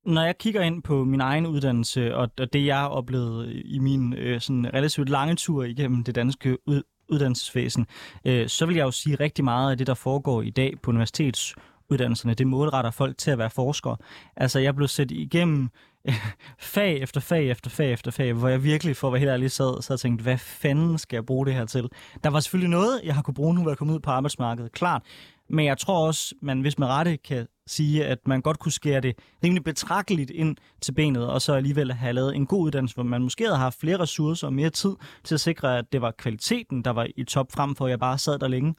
[0.05, 4.13] når jeg kigger ind på min egen uddannelse, og det jeg har oplevet i min
[4.13, 7.87] øh, sådan relativt lange tur igennem det danske ud, uddannelsesvæsen,
[8.25, 10.91] øh, så vil jeg jo sige rigtig meget af det, der foregår i dag på
[10.91, 13.97] universitetsuddannelserne, det målretter folk til at være forskere.
[14.35, 15.69] Altså, jeg blev sat igennem
[16.73, 19.51] fag efter fag efter fag efter fag, hvor jeg virkelig, for at være helt ærlig,
[19.51, 21.89] sad, sad og tænkte, hvad fanden skal jeg bruge det her til?
[22.23, 24.71] Der var selvfølgelig noget, jeg har kunne bruge nu, hvor jeg kom ud på arbejdsmarkedet,
[24.71, 25.03] klart.
[25.49, 29.01] Men jeg tror også, man hvis med rette kan sige, at man godt kunne skære
[29.01, 33.03] det rimelig betragteligt ind til benet, og så alligevel have lavet en god uddannelse, hvor
[33.03, 34.91] man måske havde haft flere ressourcer og mere tid
[35.23, 37.99] til at sikre, at det var kvaliteten, der var i top frem for, at jeg
[37.99, 38.75] bare sad der længe.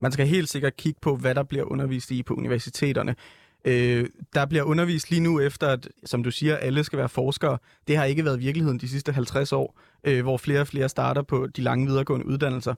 [0.00, 3.14] Man skal helt sikkert kigge på, hvad der bliver undervist i på universiteterne.
[3.64, 7.58] Øh, der bliver undervist lige nu efter, at, som du siger, alle skal være forskere.
[7.88, 11.22] Det har ikke været virkeligheden de sidste 50 år, øh, hvor flere og flere starter
[11.22, 12.74] på de lange videregående uddannelser.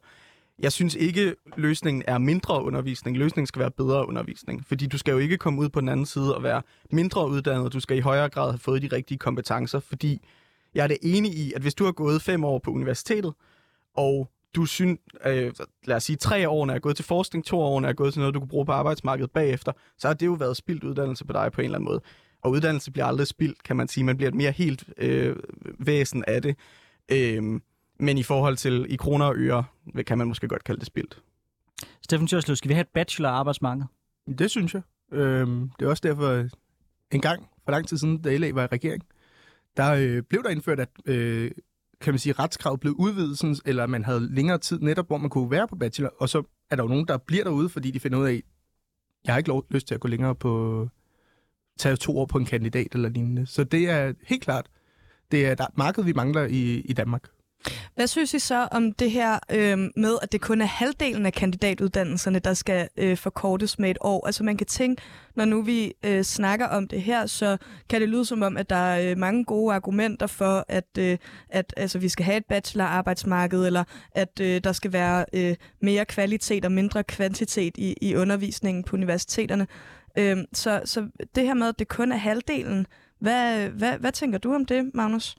[0.63, 3.17] Jeg synes ikke, løsningen er mindre undervisning.
[3.17, 4.67] Løsningen skal være bedre undervisning.
[4.67, 7.73] Fordi du skal jo ikke komme ud på den anden side og være mindre uddannet.
[7.73, 9.81] Du skal i højere grad have fået de rigtige kompetencer.
[9.81, 10.21] Fordi
[10.75, 13.33] jeg er det enig i, at hvis du har gået fem år på universitetet,
[13.97, 15.53] og du synes, øh,
[15.85, 18.35] lad os sige, tre år er gået til forskning, to år er gået til noget,
[18.35, 21.53] du kunne bruge på arbejdsmarkedet bagefter, så har det jo været spildt uddannelse på dig
[21.53, 22.01] på en eller anden måde.
[22.43, 24.05] Og uddannelse bliver aldrig spildt, kan man sige.
[24.05, 25.37] Man bliver et mere helt øh,
[25.79, 26.57] væsen af det.
[27.13, 27.61] Øh,
[28.03, 29.65] men i forhold til i kroner og øre,
[30.07, 31.23] kan man måske godt kalde det spildt.
[32.03, 33.85] Steffen Tjørslev, skal vi have et bachelor-arbejdsmarked?
[34.39, 34.83] Det synes jeg.
[35.13, 36.49] Øhm, det er også derfor,
[37.11, 39.03] en gang for lang tid siden, da LA var i regering,
[39.77, 41.51] der øh, blev der indført, at øh,
[42.01, 45.31] kan man sige, retskravet blev udvidet, sådan, eller man havde længere tid netop, hvor man
[45.31, 48.01] kunne være på bachelor, og så er der jo nogen, der bliver derude, fordi de
[48.01, 48.43] finder ud af,
[49.25, 50.89] jeg har ikke lov, lyst til at gå længere på,
[51.79, 53.47] tage to år på en kandidat eller lignende.
[53.47, 54.67] Så det er helt klart,
[55.31, 57.29] det er der marked, vi mangler i, i Danmark.
[57.95, 61.33] Hvad synes I så om det her øh, med, at det kun er halvdelen af
[61.33, 64.27] kandidatuddannelserne, der skal øh, forkortes med et år?
[64.27, 65.03] Altså man kan tænke,
[65.35, 67.57] når nu vi øh, snakker om det her, så
[67.89, 71.19] kan det lyde som om, at der er øh, mange gode argumenter for, at, øh,
[71.49, 76.05] at altså, vi skal have et bachelorarbejdsmarked, eller at øh, der skal være øh, mere
[76.05, 79.67] kvalitet og mindre kvantitet i, i undervisningen på universiteterne.
[80.19, 82.87] Øh, så, så det her med, at det kun er halvdelen,
[83.19, 85.37] hvad, hvad, hvad tænker du om det, Magnus?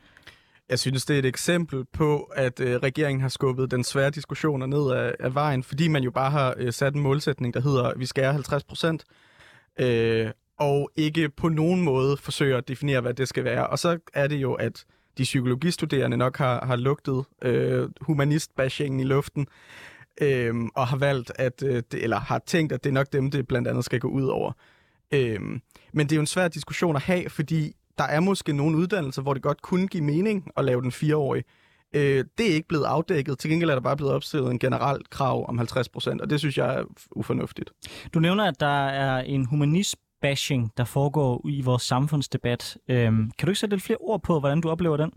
[0.69, 4.65] Jeg synes, det er et eksempel på, at øh, regeringen har skubbet den svære diskussioner
[4.65, 7.83] ned af, af vejen, fordi man jo bare har øh, sat en målsætning, der hedder,
[7.83, 9.03] at vi skærer 50 procent,
[9.79, 13.67] øh, og ikke på nogen måde forsøger at definere, hvad det skal være.
[13.67, 14.85] Og så er det jo, at
[15.17, 19.47] de psykologistuderende nok har, har lugtet øh, humanistbashingen i luften,
[20.21, 23.31] øh, og har valgt, at, øh, det, eller har tænkt, at det er nok dem,
[23.31, 24.51] det blandt andet skal gå ud over.
[25.13, 25.39] Øh,
[25.93, 29.21] men det er jo en svær diskussion at have, fordi der er måske nogle uddannelser,
[29.21, 31.43] hvor det godt kunne give mening at lave den fireårige.
[31.95, 33.39] Øh, det er ikke blevet afdækket.
[33.39, 36.39] Til gengæld er der bare blevet opstillet en generelt krav om 50 procent, og det
[36.39, 37.71] synes jeg er ufornuftigt.
[38.13, 42.77] Du nævner, at der er en humanist bashing, der foregår i vores samfundsdebat.
[42.89, 45.11] Øhm, kan du ikke sætte lidt flere ord på, hvordan du oplever den?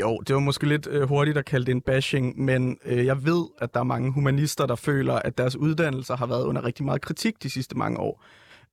[0.00, 3.24] Jo, det var måske lidt øh, hurtigt at kalde det en bashing, men øh, jeg
[3.24, 6.84] ved, at der er mange humanister, der føler, at deres uddannelser har været under rigtig
[6.84, 8.24] meget kritik de sidste mange år.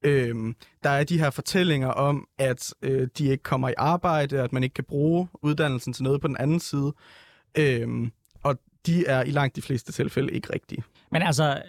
[0.04, 4.54] Øhm, der er de her fortællinger om, at øh, de ikke kommer i arbejde, at
[4.54, 6.94] man ikke kan bruge uddannelsen til noget på den anden side.
[7.58, 8.12] Øhm,
[8.44, 10.84] og de er i langt de fleste tilfælde ikke rigtige.
[11.12, 11.62] Men altså,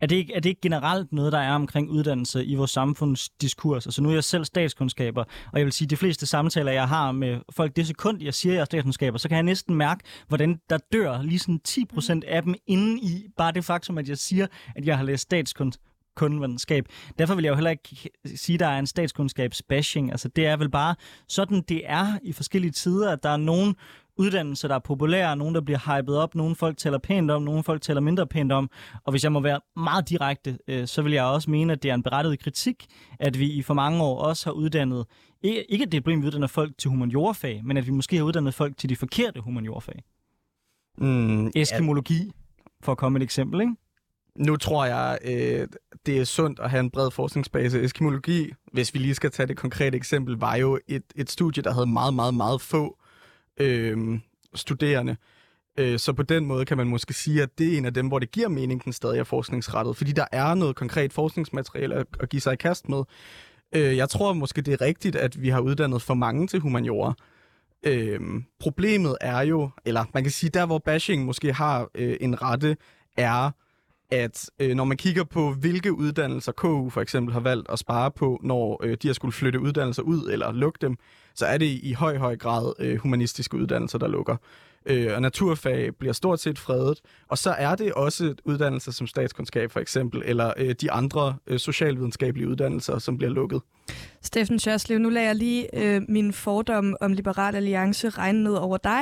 [0.00, 3.86] er det, ikke, er det ikke generelt noget, der er omkring uddannelse i vores samfundsdiskurs?
[3.86, 6.88] Altså nu er jeg selv statskundskaber, og jeg vil sige, at de fleste samtaler, jeg
[6.88, 9.74] har med folk, det sekund, jeg siger, at jeg er statskundskaber, så kan jeg næsten
[9.74, 13.98] mærke, hvordan der dør lige sådan 10 procent af dem inden i bare det faktum,
[13.98, 15.91] at jeg siger, at jeg har læst statskundskab.
[17.18, 20.10] Derfor vil jeg jo heller ikke sige, at der er en statskundskabs-bashing.
[20.10, 20.94] Altså det er vel bare
[21.28, 23.74] sådan, det er i forskellige tider, at der er nogen
[24.16, 27.62] uddannelser, der er populære, nogen, der bliver hypet op, nogle folk taler pænt om, nogle
[27.62, 28.70] folk taler mindre pænt om.
[29.04, 31.90] Og hvis jeg må være meget direkte, øh, så vil jeg også mene, at det
[31.90, 32.86] er en berettiget kritik,
[33.20, 35.06] at vi i for mange år også har uddannet,
[35.42, 38.24] ikke, at det er problem, vi uddanner folk til humaniorfag, men at vi måske har
[38.24, 40.02] uddannet folk til de forkerte humaniorfag.
[40.98, 42.30] Mm, Eskimologi,
[42.82, 43.72] for at komme et eksempel, ikke?
[44.38, 45.68] Nu tror jeg, øh,
[46.06, 47.82] det er sundt at have en bred forskningsbase.
[47.82, 51.72] Eskimologi, hvis vi lige skal tage det konkrete eksempel, var jo et, et studie, der
[51.72, 52.98] havde meget, meget, meget få
[53.60, 54.18] øh,
[54.54, 55.16] studerende.
[55.78, 58.08] Øh, så på den måde kan man måske sige, at det er en af dem,
[58.08, 59.96] hvor det giver mening, den stadig er forskningsrettet.
[59.96, 63.02] Fordi der er noget konkret forskningsmateriale at, at give sig i kast med.
[63.74, 67.14] Øh, jeg tror måske, det er rigtigt, at vi har uddannet for mange til humaniora.
[67.82, 68.20] Øh,
[68.60, 72.76] problemet er jo, eller man kan sige, der hvor bashing måske har øh, en rette,
[73.16, 73.50] er,
[74.12, 78.10] at øh, når man kigger på, hvilke uddannelser KU for eksempel har valgt at spare
[78.10, 80.96] på, når øh, de har skulle flytte uddannelser ud eller lukke dem,
[81.34, 84.36] så er det i høj, høj grad øh, humanistiske uddannelser, der lukker.
[84.86, 87.00] Øh, og naturfag bliver stort set fredet.
[87.28, 91.58] Og så er det også uddannelser som statskundskab for eksempel, eller øh, de andre øh,
[91.58, 93.60] socialvidenskabelige uddannelser, som bliver lukket.
[94.22, 98.76] Steffen Sjørslev, nu lader jeg lige øh, min fordom om Liberal Alliance regne ned over
[98.76, 99.00] dig.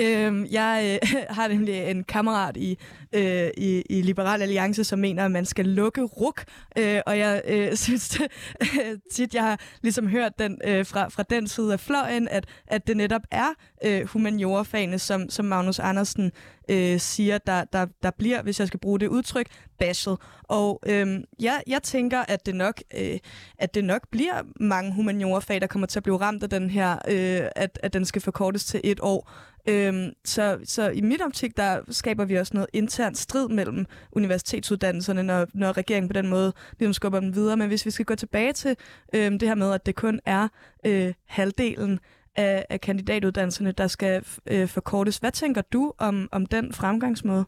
[0.00, 2.78] Øh, jeg øh, har nemlig en kammerat i,
[3.14, 6.44] øh, i, i Liberal Alliance, som mener, at man skal lukke RUK,
[6.78, 8.28] øh, og jeg øh, synes det,
[8.60, 12.46] øh, tit, jeg har ligesom hørt den øh, fra, fra den side af fløjen, at,
[12.66, 13.48] at det netop er
[13.84, 16.32] øh, humaniorafagene, som, som Magnus Andersen
[16.70, 19.46] øh, siger, der, der, der bliver, hvis jeg skal bruge det udtryk,
[19.78, 20.16] bashed.
[20.42, 23.18] Og øh, jeg, jeg tænker, at det nok øh,
[23.58, 26.92] at det nok bliver mange humaniorafag, der kommer til at blive ramt af den her,
[26.92, 29.30] øh, at, at den skal forkortes til et år.
[29.68, 35.22] Øhm, så, så i mit optik, der skaber vi også noget intern strid mellem universitetsuddannelserne,
[35.22, 37.56] når, når regeringen på den måde ligesom skubber dem videre.
[37.56, 38.76] Men hvis vi skal gå tilbage til
[39.14, 40.48] øhm, det her med, at det kun er
[40.86, 42.00] øh, halvdelen
[42.36, 45.18] af, af kandidatuddannelserne, der skal øh, forkortes.
[45.18, 47.44] Hvad tænker du om, om den fremgangsmåde?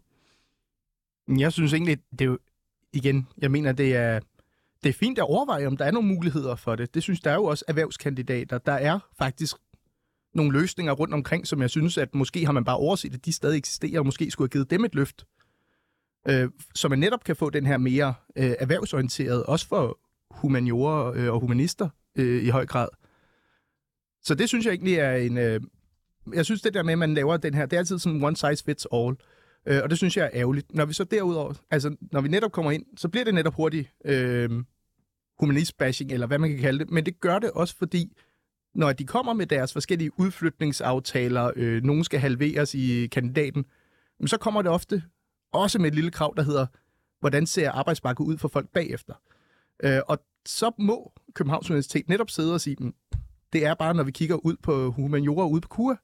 [1.39, 2.39] Jeg synes egentlig, det er jo,
[2.93, 4.21] igen, jeg mener, det er,
[4.83, 6.95] det er fint at overveje, om der er nogle muligheder for det.
[6.95, 8.59] Det synes der er jo også erhvervskandidater.
[8.59, 9.57] Der er faktisk
[10.35, 13.33] nogle løsninger rundt omkring, som jeg synes, at måske har man bare overset, at de
[13.33, 15.27] stadig eksisterer, og måske skulle have givet dem et løft.
[16.29, 19.99] Øh, så man netop kan få den her mere øh, erhvervsorienteret, også for
[20.31, 22.89] humaniorer øh, og humanister øh, i høj grad.
[24.23, 25.39] Så det synes jeg egentlig er en...
[25.39, 25.61] Øh,
[26.35, 28.37] jeg synes, det der med, at man laver den her, det er altid sådan one
[28.37, 29.17] size fits all.
[29.67, 30.75] Øh, og det synes jeg er ærgerligt.
[30.75, 33.95] Når vi så derudover, altså når vi netop kommer ind, så bliver det netop hurtigt
[34.05, 34.51] øh,
[35.39, 36.91] humanist-bashing, eller hvad man kan kalde det.
[36.91, 38.17] Men det gør det også, fordi
[38.75, 43.65] når de kommer med deres forskellige udflytningsaftaler, øh, nogen skal halveres i kandidaten,
[44.27, 45.03] så kommer det ofte
[45.53, 46.67] også med et lille krav, der hedder,
[47.21, 49.15] hvordan ser arbejdsmarkedet ud for folk bagefter?
[49.83, 52.95] Øh, og så må Københavns Universitet netop sidde og sige, mm,
[53.53, 55.97] det er bare, når vi kigger ud på humaniora ude på kur,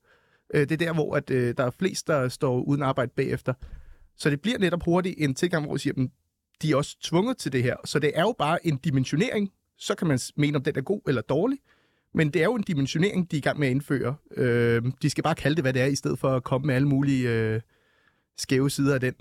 [0.55, 3.53] øh, det er der, hvor at, øh, der er flest, der står uden arbejde bagefter.
[4.17, 6.11] Så det bliver netop hurtigt en tilgang, hvor vi siger, at
[6.63, 7.77] de er også tvunget til det her.
[7.85, 9.53] Så det er jo bare en dimensionering.
[9.79, 11.59] Så kan man mene, om den er god eller dårlig.
[12.15, 14.15] Men det er jo en dimensionering, de er i gang med at indføre.
[14.37, 16.75] Øh, de skal bare kalde det, hvad det er, i stedet for at komme med
[16.75, 17.61] alle mulige øh,
[18.37, 19.15] skæve sider af den.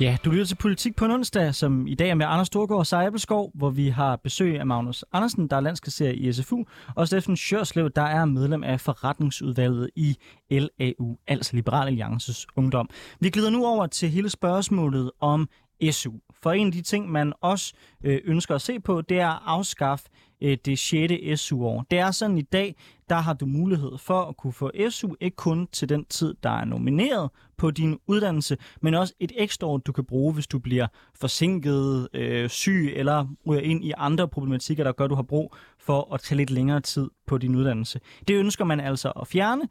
[0.00, 2.78] Ja, du lytter til Politik på en onsdag, som i dag er med Anders Storgård
[2.78, 6.64] og Sara Appelskov, hvor vi har besøg af Magnus Andersen, der er landskasserer i SFU,
[6.96, 10.16] og Steffen Sjørslev, der er medlem af forretningsudvalget i
[10.50, 12.90] LAU, altså Liberal Alliances Ungdom.
[13.20, 15.48] Vi glider nu over til hele spørgsmålet om
[15.90, 16.12] SU.
[16.42, 17.74] For en af de ting, man også
[18.04, 20.04] øh, ønsker at se på, det er at afskaffe
[20.40, 21.40] øh, det 6.
[21.40, 21.86] SU-år.
[21.90, 22.76] Det er sådan i dag,
[23.08, 26.50] der har du mulighed for at kunne få SU, ikke kun til den tid, der
[26.50, 30.58] er nomineret på din uddannelse, men også et ekstra år, du kan bruge, hvis du
[30.58, 35.22] bliver forsinket, øh, syg eller ryger ind i andre problematikker, der gør, at du har
[35.22, 38.00] brug for at tage lidt længere tid på din uddannelse.
[38.28, 39.62] Det ønsker man altså at fjerne,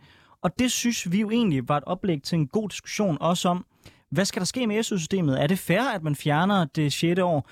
[0.42, 3.66] og det synes vi jo egentlig var et oplæg til en god diskussion også om,
[4.12, 5.44] hvad skal der ske med SU-systemet?
[5.44, 7.20] Er det fair, at man fjerner det 6.
[7.20, 7.50] år?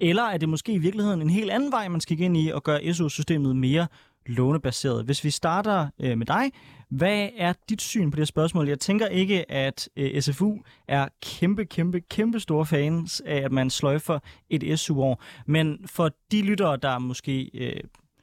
[0.00, 2.62] Eller er det måske i virkeligheden en helt anden vej, man skal ind i og
[2.62, 3.86] gøre SU-systemet mere
[4.26, 5.04] lånebaseret.
[5.04, 6.52] Hvis vi starter øh, med dig,
[6.90, 8.68] hvad er dit syn på det spørgsmål?
[8.68, 10.56] Jeg tænker ikke, at øh, SFU
[10.88, 14.18] er kæmpe, kæmpe, kæmpe store fans af, at man sløjfer
[14.50, 15.22] et SU-år.
[15.46, 17.80] Men for de lyttere, der måske øh,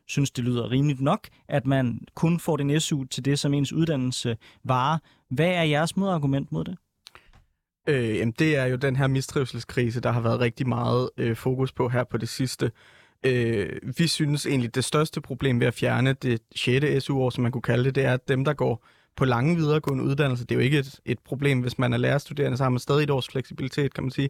[0.08, 3.74] synes, det lyder rimeligt nok, at man kun får den SU til det, som ens
[3.74, 4.98] uddannelse varer.
[5.30, 6.78] Hvad er jeres modargument mod det?
[7.88, 11.72] Øh, jamen, det er jo den her mistrivselskrise, der har været rigtig meget øh, fokus
[11.72, 12.72] på her på det sidste.
[13.26, 17.04] Øh, vi synes egentlig, det største problem ved at fjerne det 6.
[17.04, 20.04] SU-år, som man kunne kalde det, det er, at dem, der går på lange videregående
[20.04, 22.80] uddannelser, det er jo ikke et, et problem, hvis man er lærerstuderende, så har man
[22.80, 24.30] stadig et års fleksibilitet, kan man sige.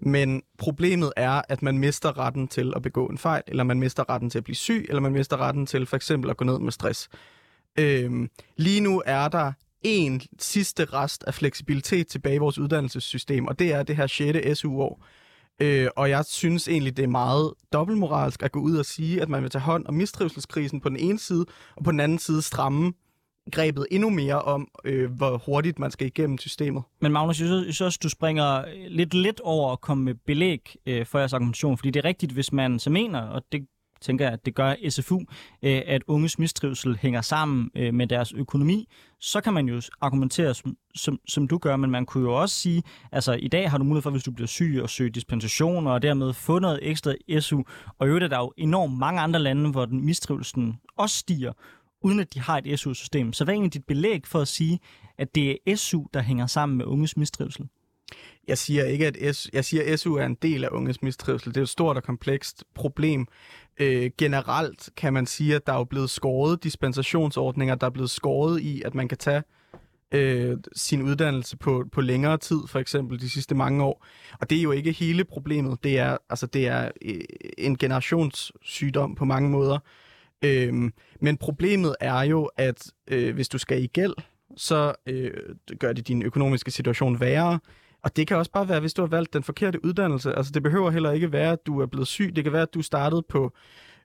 [0.00, 4.10] Men problemet er, at man mister retten til at begå en fejl, eller man mister
[4.10, 6.58] retten til at blive syg, eller man mister retten til for eksempel at gå ned
[6.58, 7.08] med stress.
[7.78, 9.52] Øhm, lige nu er der
[9.84, 14.58] en sidste rest af fleksibilitet tilbage i vores uddannelsessystem, og det er det her 6.
[14.58, 15.04] SU-år.
[15.60, 19.28] Øh, og jeg synes egentlig, det er meget dobbeltmoralsk at gå ud og sige, at
[19.28, 22.42] man vil tage hånd om mistrivselskrisen på den ene side, og på den anden side
[22.42, 22.92] stramme
[23.52, 26.82] grebet endnu mere om, øh, hvor hurtigt man skal igennem systemet.
[27.00, 31.06] Men Magnus, jeg synes også, du springer lidt lidt over at komme med belæg øh,
[31.06, 33.66] for jeres argumentation, fordi det er rigtigt, hvis man så mener, og det
[34.02, 35.18] tænker jeg, at det gør SFU,
[35.62, 38.88] øh, at unges mistrivsel hænger sammen øh, med deres økonomi,
[39.20, 42.54] så kan man jo argumentere, som, som, som du gør, men man kunne jo også
[42.54, 45.86] sige, altså i dag har du mulighed for, hvis du bliver syg, at søge dispensation
[45.86, 47.62] og dermed få noget ekstra SU,
[47.98, 51.52] og i øvrigt er der jo enormt mange andre lande, hvor den mistrivelsen også stiger,
[52.02, 53.32] uden at de har et SU-system.
[53.32, 54.80] Så hvad er egentlig dit belæg for at sige,
[55.18, 57.68] at det er SU, der hænger sammen med unges mistrivsel?
[58.48, 61.48] Jeg siger ikke, at S, jeg siger, at SU er en del af unges mistrivsel.
[61.48, 63.26] Det er et stort og komplekst problem.
[63.78, 68.60] Øh, generelt kan man sige, at der er blevet skåret dispensationsordninger, der er blevet skåret
[68.60, 69.42] i, at man kan tage
[70.12, 74.06] øh, sin uddannelse på, på længere tid, for eksempel de sidste mange år.
[74.40, 75.84] Og det er jo ikke hele problemet.
[75.84, 77.20] Det er, altså, det er øh,
[77.58, 79.78] en generationssygdom på mange måder.
[80.44, 84.14] Øh, men problemet er jo, at øh, hvis du skal i gæld,
[84.56, 85.30] så øh,
[85.78, 87.58] gør det din økonomiske situation værre.
[88.04, 90.34] Og det kan også bare være, hvis du har valgt den forkerte uddannelse.
[90.34, 92.36] Altså det behøver heller ikke være, at du er blevet syg.
[92.36, 93.52] Det kan være, at du startede på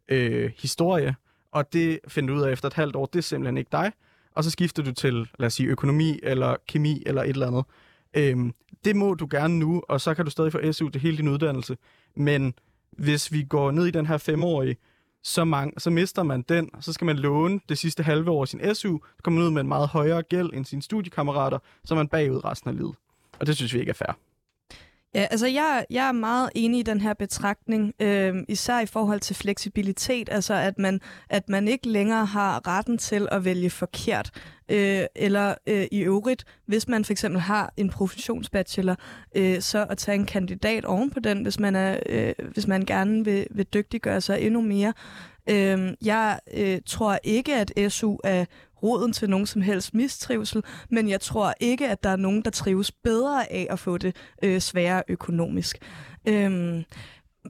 [0.09, 1.15] øh, historie,
[1.51, 3.91] og det finder du ud af efter et halvt år, det er simpelthen ikke dig.
[4.35, 7.65] Og så skifter du til, lad os sige, økonomi eller kemi eller et eller andet.
[8.13, 8.53] Øhm,
[8.85, 11.27] det må du gerne nu, og så kan du stadig få SU til hele din
[11.27, 11.77] uddannelse.
[12.15, 12.53] Men
[12.91, 14.77] hvis vi går ned i den her femårige,
[15.23, 18.45] så, mange, så mister man den, og så skal man låne det sidste halve år
[18.45, 21.93] sin SU, så kommer man ud med en meget højere gæld end sine studiekammerater, så
[21.93, 22.95] er man bagud resten af livet.
[23.39, 24.17] Og det synes vi ikke er fair.
[25.15, 29.19] Ja, altså jeg, jeg er meget enig i den her betragtning, øh, især i forhold
[29.19, 34.31] til fleksibilitet, altså at man, at man ikke længere har retten til at vælge forkert,
[34.69, 38.95] øh, eller øh, i øvrigt, hvis man for eksempel har en professionsbachelor,
[39.35, 42.85] øh, så at tage en kandidat oven på den, hvis man, er, øh, hvis man
[42.85, 44.93] gerne vil, vil dygtiggøre sig endnu mere.
[45.49, 48.45] Øh, jeg øh, tror ikke, at SU er
[48.83, 52.51] roden til nogen som helst mistrivsel, men jeg tror ikke, at der er nogen, der
[52.51, 55.77] trives bedre af at få det øh, sværere økonomisk.
[56.27, 56.83] Øhm,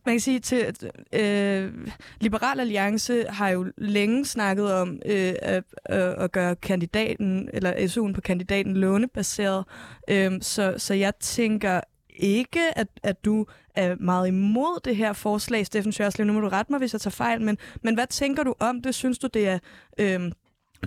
[0.06, 1.74] man kan sige til at øh,
[2.20, 8.14] Liberal Alliance har jo længe snakket om øh, at, øh, at gøre kandidaten eller SU'en
[8.14, 9.66] på kandidaten lånebaseret.
[10.10, 15.66] Øh, så, så jeg tænker ikke, at, at du er meget imod det her forslag,
[15.66, 16.28] Steffen Sjørslev.
[16.28, 18.82] Nu må du rette mig, hvis jeg tager fejl, men, men hvad tænker du om
[18.82, 18.96] det?
[18.96, 19.60] Synes du, det er
[19.98, 20.32] øh,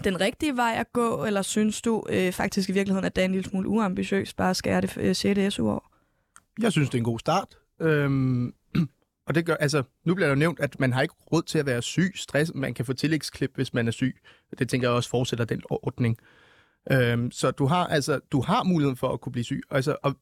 [0.05, 3.26] den rigtige vej at gå, eller synes du øh, faktisk i virkeligheden, at det er
[3.26, 5.55] en lille smule uambitiøst bare at skære det øh, 6.
[5.55, 5.92] SU-år?
[6.62, 7.59] Jeg synes, det er en god start.
[7.81, 8.55] Øhm,
[9.26, 11.66] og det gør, altså, nu bliver der nævnt, at man har ikke råd til at
[11.66, 14.16] være syg, stress, man kan få tillægsklip, hvis man er syg.
[14.59, 16.18] Det tænker jeg også fortsætter den ordning.
[16.92, 19.62] Øhm, så du har, altså, du har muligheden for at kunne blive syg.
[19.70, 20.14] Altså, og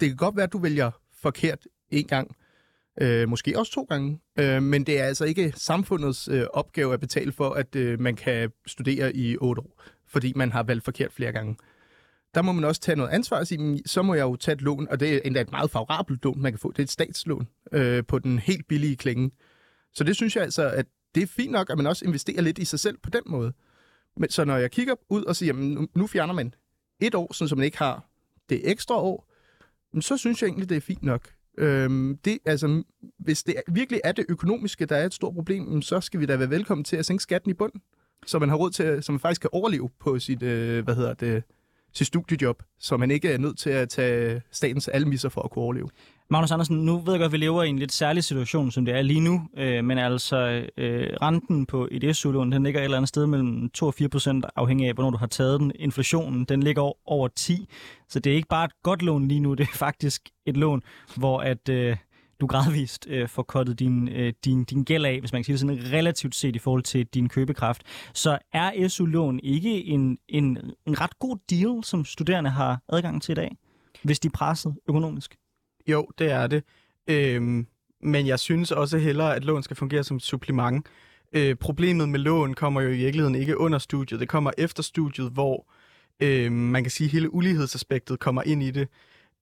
[0.00, 0.90] det kan godt være, at du vælger
[1.22, 1.58] forkert
[1.90, 2.36] en gang,
[3.00, 4.20] Øh, måske også to gange.
[4.38, 8.16] Øh, men det er altså ikke samfundets øh, opgave at betale for, at øh, man
[8.16, 11.56] kan studere i otte år, fordi man har valgt forkert flere gange.
[12.34, 14.62] Der må man også tage noget ansvar og sige, så må jeg jo tage et
[14.62, 16.70] lån, og det er endda et meget favorabelt lån, man kan få.
[16.70, 19.30] Det er et statslån øh, på den helt billige klinge.
[19.94, 22.58] Så det synes jeg altså, at det er fint nok, at man også investerer lidt
[22.58, 23.52] i sig selv på den måde.
[24.16, 26.54] Men så når jeg kigger ud og siger, jamen, nu fjerner man
[27.00, 28.08] et år, så man ikke har
[28.48, 29.30] det ekstra år,
[30.00, 31.32] så synes jeg egentlig, det er fint nok.
[31.58, 32.82] Øhm, det, altså,
[33.18, 36.36] hvis det virkelig er det økonomiske, der er et stort problem, så skal vi da
[36.36, 37.72] være velkommen til at sænke skatten i bund,
[38.26, 41.14] så man har råd til, så man faktisk kan overleve på sit, øh, hvad hedder
[41.14, 41.42] det,
[41.92, 45.62] sit studiejob, så man ikke er nødt til at tage statens almisser for at kunne
[45.62, 45.88] overleve.
[46.32, 48.84] Magnus Andersen, nu ved jeg godt, at vi lever i en lidt særlig situation, som
[48.84, 52.84] det er lige nu, øh, men altså øh, renten på et SU-lån, den ligger et
[52.84, 55.72] eller andet sted mellem 2 og 4 procent, afhængig af, hvornår du har taget den.
[55.74, 57.68] Inflationen, den ligger over 10,
[58.08, 60.82] så det er ikke bare et godt lån lige nu, det er faktisk et lån,
[61.16, 61.68] hvor at...
[61.68, 61.96] Øh,
[62.40, 65.52] du gradvist øh, får kottet din, øh, din, din gæld af, hvis man kan sige
[65.52, 67.82] det sådan relativt set i forhold til din købekraft.
[68.14, 73.32] Så er SU-lån ikke en, en, en ret god deal, som studerende har adgang til
[73.32, 73.56] i dag,
[74.02, 75.39] hvis de er presset økonomisk?
[75.86, 76.64] Jo, det er det.
[77.06, 77.66] Øhm,
[78.02, 80.86] men jeg synes også hellere, at lån skal fungere som et supplement.
[81.32, 84.20] Øh, problemet med lån kommer jo i virkeligheden ikke under studiet.
[84.20, 85.72] Det kommer efter studiet, hvor
[86.20, 88.88] øh, man kan sige, at hele ulighedsaspektet kommer ind i det.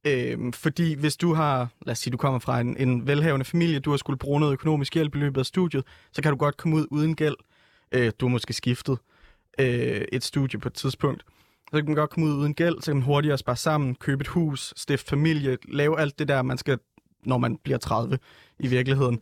[0.06, 3.80] Øh, fordi hvis du har, lad os sige, du kommer fra en, en velhavende familie,
[3.80, 6.56] du har skulle bruge noget økonomisk hjælp i løbet af studiet, så kan du godt
[6.56, 7.36] komme ud uden gæld.
[7.92, 8.98] Øh, du har måske skiftet
[9.60, 11.24] øh, et studie på et tidspunkt.
[11.70, 14.20] Så kan man godt komme ud uden gæld, så kan man hurtigere spare sammen, købe
[14.20, 16.78] et hus, stifte familie, lave alt det der, man skal,
[17.24, 18.18] når man bliver 30
[18.58, 19.20] i virkeligheden.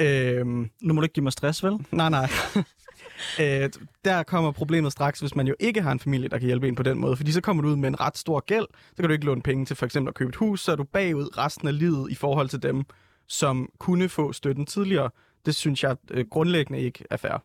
[0.00, 1.78] Øh, Nu må du ikke give mig stress, vel?
[1.92, 2.28] Nej, nej.
[3.40, 3.70] øh,
[4.04, 6.74] der kommer problemet straks, hvis man jo ikke har en familie, der kan hjælpe en
[6.74, 7.16] på den måde.
[7.16, 9.42] Fordi så kommer du ud med en ret stor gæld, så kan du ikke låne
[9.42, 12.10] penge til for eksempel at købe et hus, så er du bagud resten af livet
[12.10, 12.84] i forhold til dem,
[13.28, 15.10] som kunne få støtten tidligere.
[15.46, 17.42] Det synes jeg øh, grundlæggende ikke er fair.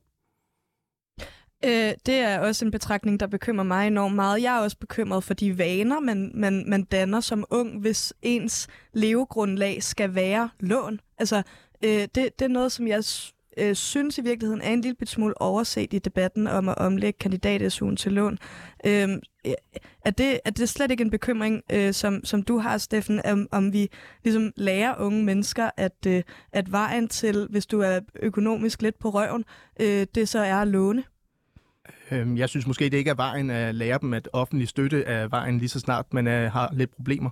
[1.66, 4.42] Øh, det er også en betragtning, der bekymrer mig enormt meget.
[4.42, 8.68] Jeg er også bekymret for de vaner, man, man, man danner som ung, hvis ens
[8.94, 11.00] levegrundlag skal være lån.
[11.18, 11.42] Altså,
[11.84, 13.04] øh, det, det er noget, som jeg
[13.58, 17.72] øh, synes i virkeligheden er en lille smule overset i debatten om at omlægge kandidat
[17.98, 18.38] til lån.
[18.86, 19.10] Øh,
[20.06, 23.48] er, det, er det slet ikke en bekymring, øh, som, som du har, Steffen, om,
[23.52, 23.90] om vi
[24.24, 29.10] ligesom lærer unge mennesker, at, øh, at vejen til, hvis du er økonomisk lidt på
[29.10, 29.46] røven,
[29.80, 31.04] øh, det så er at låne?
[32.12, 35.28] Øhm, jeg synes måske, det ikke er vejen at lære dem, at offentlig støtte er
[35.28, 37.30] vejen lige så snart man er, har lidt problemer.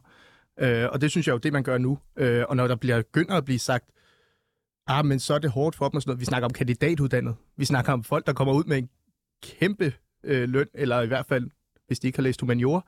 [0.60, 2.00] Øh, og det synes jeg jo, det man gør nu.
[2.18, 3.86] Øh, og når der bliver begynder at blive sagt,
[4.88, 6.20] ah, men så er det hårdt for dem og sådan noget.
[6.20, 7.36] Vi snakker om kandidatuddannet.
[7.58, 8.90] Vi snakker om folk, der kommer ud med en
[9.44, 11.50] kæmpe øh, løn, eller i hvert fald,
[11.88, 12.82] hvis de ikke har læst humaniora.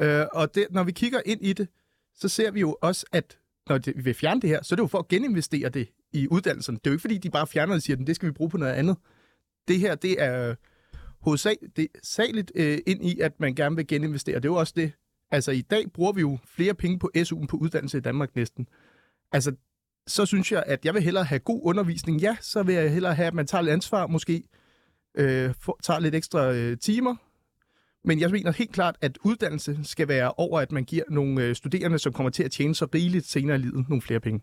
[0.00, 1.68] Øh, og det, når vi kigger ind i det,
[2.14, 4.76] så ser vi jo også, at når de, vi vil fjerne det her, så er
[4.76, 6.74] det jo for at geninvestere det i uddannelsen.
[6.74, 8.32] Det er jo ikke, fordi de bare fjerner det og siger, at det skal vi
[8.32, 8.96] bruge på noget andet.
[9.68, 10.54] Det her, det er
[11.24, 14.36] hovedsageligt øh, ind i, at man gerne vil geninvestere.
[14.36, 14.92] Det er jo også det.
[15.30, 18.68] Altså i dag bruger vi jo flere penge på SU'en på uddannelse i Danmark næsten.
[19.32, 19.52] Altså,
[20.06, 22.20] så synes jeg, at jeg vil hellere have god undervisning.
[22.20, 24.42] Ja, så vil jeg hellere have, at man tager lidt ansvar måske,
[25.14, 27.16] øh, for, tager lidt ekstra øh, timer.
[28.04, 31.54] Men jeg mener helt klart, at uddannelse skal være over, at man giver nogle øh,
[31.54, 34.40] studerende, som kommer til at tjene så rigeligt senere i livet, nogle flere penge.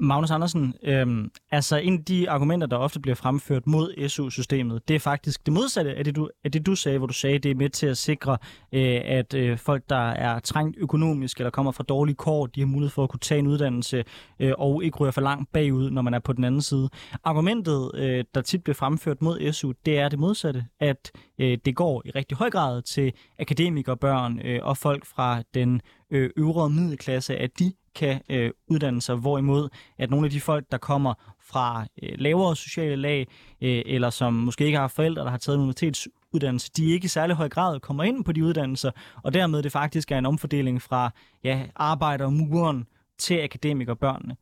[0.00, 4.96] Magnus Andersen, øhm, altså en af de argumenter, der ofte bliver fremført mod SU-systemet, det
[4.96, 7.50] er faktisk det modsatte af det, du, af det, du sagde, hvor du sagde, det
[7.50, 8.38] er med til at sikre,
[8.72, 12.66] øh, at øh, folk, der er trængt økonomisk eller kommer fra dårlige kår, de har
[12.66, 14.04] mulighed for at kunne tage en uddannelse
[14.40, 16.88] øh, og ikke ryger for langt bagud, når man er på den anden side.
[17.24, 21.76] Argumentet, øh, der tit bliver fremført mod SU, det er det modsatte, at øh, det
[21.76, 25.80] går i rigtig høj grad til akademikerbørn øh, og folk fra den
[26.10, 29.68] øh, øvre middelklasse, at de kan øh, uddanne sig, hvorimod
[29.98, 33.28] at nogle af de folk, der kommer fra øh, lavere sociale lag,
[33.60, 37.08] øh, eller som måske ikke har forældre, der har taget en universitetsuddannelse, de ikke i
[37.08, 38.90] særlig høj grad kommer ind på de uddannelser,
[39.22, 41.10] og dermed det faktisk er en omfordeling fra
[41.44, 42.86] ja, arbejder og muren
[43.18, 44.36] til akademikerbørnene.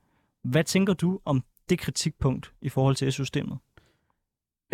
[0.44, 3.59] Hvad tænker du om det kritikpunkt i forhold til SU-systemet?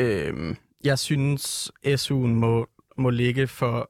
[0.00, 2.66] Øhm, jeg synes, SU'en må,
[2.98, 3.88] må ligge for...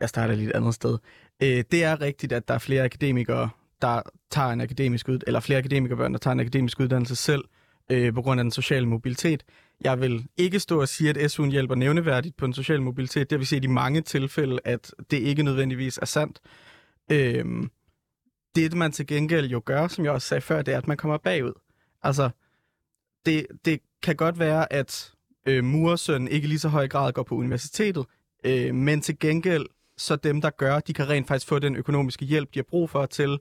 [0.00, 0.98] Jeg starter lidt et andet sted.
[1.42, 3.50] Øh, det er rigtigt, at der er flere akademikere,
[3.82, 7.44] der tager en akademisk ud, eller flere akademikerbørn, der tager en akademisk uddannelse selv,
[7.90, 9.42] øh, på grund af den sociale mobilitet.
[9.80, 13.30] Jeg vil ikke stå og sige, at SU'en hjælper nævneværdigt på den sociale mobilitet.
[13.30, 16.40] Det har vi set i mange tilfælde, at det ikke nødvendigvis er sandt.
[17.12, 17.44] Øh,
[18.54, 20.96] det, man til gengæld jo gør, som jeg også sagde før, det er, at man
[20.96, 21.52] kommer bagud.
[22.02, 22.30] Altså,
[23.26, 25.12] det, det kan godt være, at
[25.46, 28.06] øh, murersøn ikke i lige så høj grad går på universitetet,
[28.44, 29.66] øh, men til gengæld
[30.02, 32.90] så dem, der gør, de kan rent faktisk få den økonomiske hjælp, de har brug
[32.90, 33.38] for til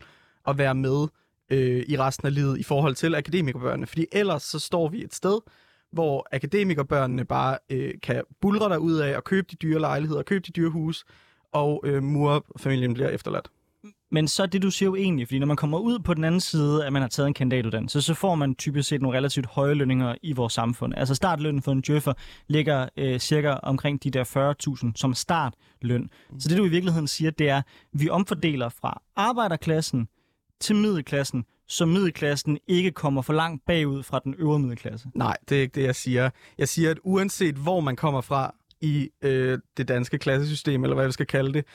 [0.48, 1.08] at være med
[1.50, 3.88] øh, i resten af livet i forhold til akademikerbørnene.
[3.88, 5.40] Fordi ellers så står vi et sted,
[5.92, 10.44] hvor akademikerbørnene bare øh, kan bulre der ud af og købe de dyre lejligheder, købe
[10.48, 11.06] de dyre hus,
[11.52, 13.50] og øh, murfamilien bliver efterladt.
[14.12, 16.24] Men så er det, du siger jo egentlig, fordi når man kommer ud på den
[16.24, 19.46] anden side, at man har taget en kandidatuddannelse, så får man typisk set nogle relativt
[19.46, 20.94] høje lønninger i vores samfund.
[20.98, 22.14] Altså startlønnen for en djøffer
[22.48, 24.54] ligger øh, cirka omkring de der
[24.86, 26.10] 40.000 som startløn.
[26.40, 30.08] Så det, du i virkeligheden siger, det er, at vi omfordeler fra arbejderklassen
[30.60, 35.08] til middelklassen, så middelklassen ikke kommer for langt bagud fra den øvre middelklasse.
[35.16, 36.30] Nej, det er ikke det, jeg siger.
[36.58, 41.06] Jeg siger, at uanset hvor man kommer fra i øh, det danske klassesystem, eller hvad
[41.06, 41.66] vi skal kalde det,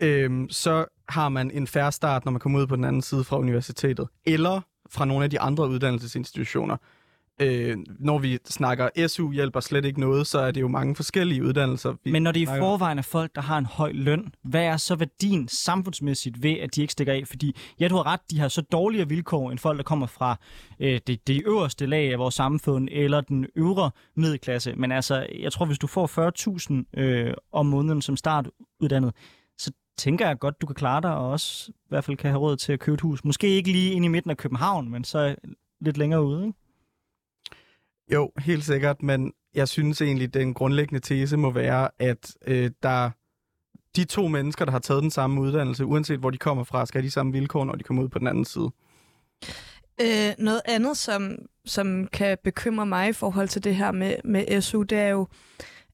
[0.00, 3.24] øh, så har man en færre start, når man kommer ud på den anden side
[3.24, 6.76] fra universitetet, eller fra nogle af de andre uddannelsesinstitutioner.
[7.40, 11.44] Øh, når vi snakker SU hjælper slet ikke noget, så er det jo mange forskellige
[11.44, 11.94] uddannelser.
[12.04, 12.70] Vi Men når det i snakker om.
[12.70, 16.74] forvejen er folk, der har en høj løn, hvad er så værdien samfundsmæssigt ved, at
[16.74, 17.22] de ikke stikker af?
[17.26, 20.36] Fordi jeg tror ret, de har så dårligere vilkår end folk, der kommer fra
[20.80, 24.74] øh, det, det øverste lag af vores samfund, eller den øvre middelklasse.
[24.76, 29.14] Men altså, jeg tror, hvis du får 40.000 øh, om måneden som startuddannet,
[29.96, 32.56] tænker jeg godt, du kan klare dig, og også i hvert fald kan have råd
[32.56, 33.24] til at købe et hus.
[33.24, 35.36] Måske ikke lige inde i midten af København, men så
[35.80, 36.58] lidt længere ude, ikke?
[38.12, 43.10] Jo, helt sikkert, men jeg synes egentlig, den grundlæggende tese må være, at øh, der
[43.96, 47.00] de to mennesker, der har taget den samme uddannelse, uanset hvor de kommer fra, skal
[47.00, 48.70] have de samme vilkår, når de kommer ud på den anden side.
[50.00, 54.60] Øh, noget andet, som, som kan bekymre mig i forhold til det her med, med
[54.60, 55.28] SU, det er jo,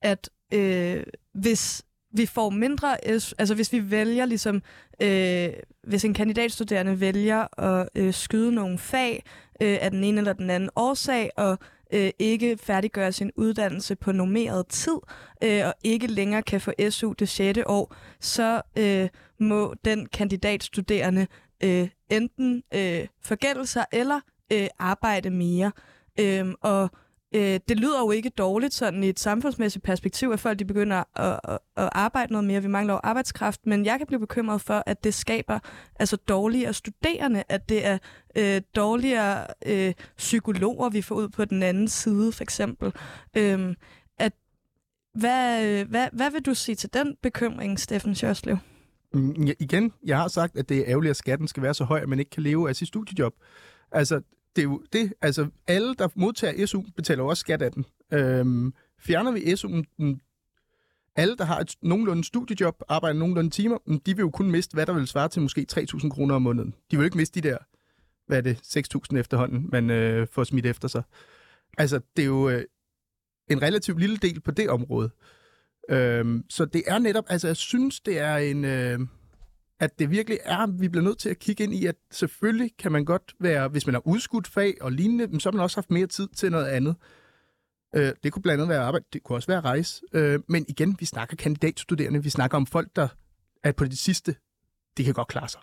[0.02, 1.02] at øh,
[1.34, 1.82] hvis
[2.12, 4.62] vi får mindre øh, altså hvis vi vælger ligesom,
[5.02, 5.48] øh,
[5.82, 9.24] hvis en kandidatstuderende vælger at øh, skyde nogle fag
[9.62, 11.58] øh, af den ene eller den anden årsag, og
[11.92, 14.98] øh, ikke færdiggøre sin uddannelse på normeret tid,
[15.44, 17.58] øh, og ikke længere kan få SU det 6.
[17.66, 19.08] år, så øh,
[19.40, 21.26] må den kandidatstuderende
[21.64, 24.20] øh, enten øh, forgælde sig eller
[24.52, 25.72] øh, arbejde mere.
[26.20, 26.90] Øh, og
[27.34, 31.20] øh, det lyder jo ikke dårligt sådan i et samfundsmæssigt perspektiv, at folk de begynder
[31.20, 32.62] at, at, at arbejde noget mere.
[32.62, 35.58] Vi mangler jo arbejdskraft, men jeg kan blive bekymret for, at det skaber
[36.00, 37.98] altså dårligere studerende, at det er
[38.36, 42.92] øh, dårligere øh, psykologer, vi får ud på den anden side, for eksempel.
[43.36, 43.74] Øhm,
[44.18, 44.32] at,
[45.14, 48.56] hvad, øh, hvad, hvad vil du sige til den bekymring, Steffen Sjørslev?
[49.12, 51.84] Mm, ja, igen, jeg har sagt, at det er ærgerligt, at skatten skal være så
[51.84, 53.34] høj, at man ikke kan leve af sit studiejob.
[53.92, 54.20] Altså,
[54.60, 55.12] det er jo det.
[55.22, 57.84] Altså, alle, der modtager SU, betaler også skat af den.
[58.12, 60.20] Øhm, fjerner vi SU'en, mm,
[61.16, 64.74] alle, der har et nogenlunde studiejob, arbejder nogenlunde timer, mm, de vil jo kun miste,
[64.74, 66.74] hvad der vil svare til måske 3.000 kroner om måneden.
[66.90, 67.58] De vil jo ikke miste de der,
[68.26, 68.56] hvad er det,
[69.12, 71.02] 6.000 efterhånden, man øh, får smidt efter sig.
[71.78, 72.64] Altså, det er jo øh,
[73.50, 75.10] en relativt lille del på det område.
[75.90, 78.98] Øhm, så det er netop, altså jeg synes, det er en, øh,
[79.80, 82.92] at det virkelig er, vi bliver nødt til at kigge ind i, at selvfølgelig kan
[82.92, 85.76] man godt være, hvis man har udskudt fag og lignende, men så har man også
[85.76, 86.96] haft mere tid til noget andet.
[87.96, 90.02] Øh, det kunne blandt andet være arbejde, det kunne også være rejse.
[90.12, 93.08] Øh, men igen, vi snakker kandidatstuderende, vi snakker om folk, der
[93.64, 94.34] er på det sidste,
[94.96, 95.60] de kan godt klare sig.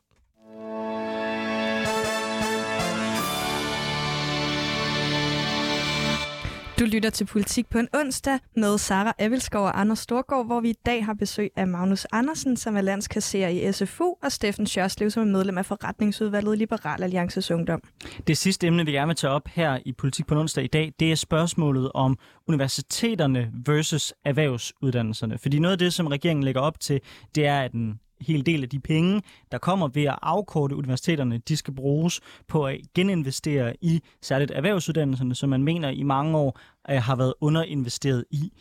[6.79, 10.69] Du lytter til Politik på en onsdag med Sara Avilskov og Anders Storgård, hvor vi
[10.69, 15.09] i dag har besøg af Magnus Andersen, som er landskasserer i SFU, og Steffen Sjørslev,
[15.09, 17.81] som er medlem af forretningsudvalget i Liberal Alliances Ungdom.
[18.27, 20.67] Det sidste emne, vi gerne vil tage op her i Politik på en onsdag i
[20.67, 22.17] dag, det er spørgsmålet om
[22.47, 25.37] universiteterne versus erhvervsuddannelserne.
[25.37, 27.01] Fordi noget af det, som regeringen lægger op til,
[27.35, 31.37] det er, at en hel del af de penge, der kommer ved at afkorte universiteterne,
[31.37, 36.59] de skal bruges på at geninvestere i særligt erhvervsuddannelserne, som man mener i mange år
[36.89, 38.51] øh, har været underinvesteret i.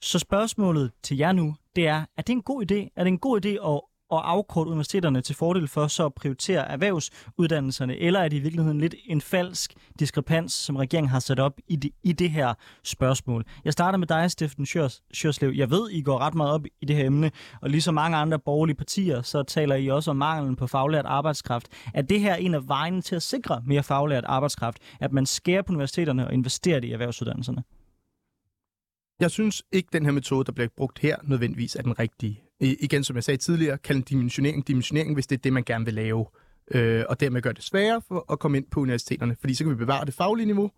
[0.00, 2.92] Så spørgsmålet til jer nu, det er, er det en god idé?
[2.96, 3.80] Er det en god idé at,
[4.12, 8.80] at afkorte universiteterne til fordel for så at prioritere erhvervsuddannelserne, eller er det i virkeligheden
[8.80, 12.54] lidt en falsk diskrepans, som regeringen har sat op i det, i det her
[12.84, 13.44] spørgsmål?
[13.64, 14.66] Jeg starter med dig, Steffen
[15.12, 15.52] Sjørslev.
[15.54, 17.30] Jeg ved, I går ret meget op i det her emne,
[17.62, 21.68] og ligesom mange andre borgerlige partier, så taler I også om manglen på faglært arbejdskraft.
[21.94, 25.62] Er det her en af vejene til at sikre mere faglært arbejdskraft, at man skærer
[25.62, 27.62] på universiteterne og investerer det i erhvervsuddannelserne?
[29.20, 32.41] Jeg synes ikke, den her metode, der bliver brugt her, nødvendigvis er den rigtige.
[32.60, 35.64] I, igen, som jeg sagde tidligere, kalde en dimensionering dimensionering, hvis det er det, man
[35.64, 36.26] gerne vil lave.
[36.70, 39.70] Øh, og dermed gør det sværere for at komme ind på universiteterne, fordi så kan
[39.70, 40.70] vi bevare det faglige niveau,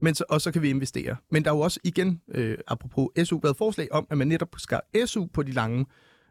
[0.00, 1.16] men så, og så kan vi investere.
[1.30, 4.48] Men der er jo også igen, øh, apropos SU, været forslag om, at man netop
[4.58, 5.86] skal SU på de lange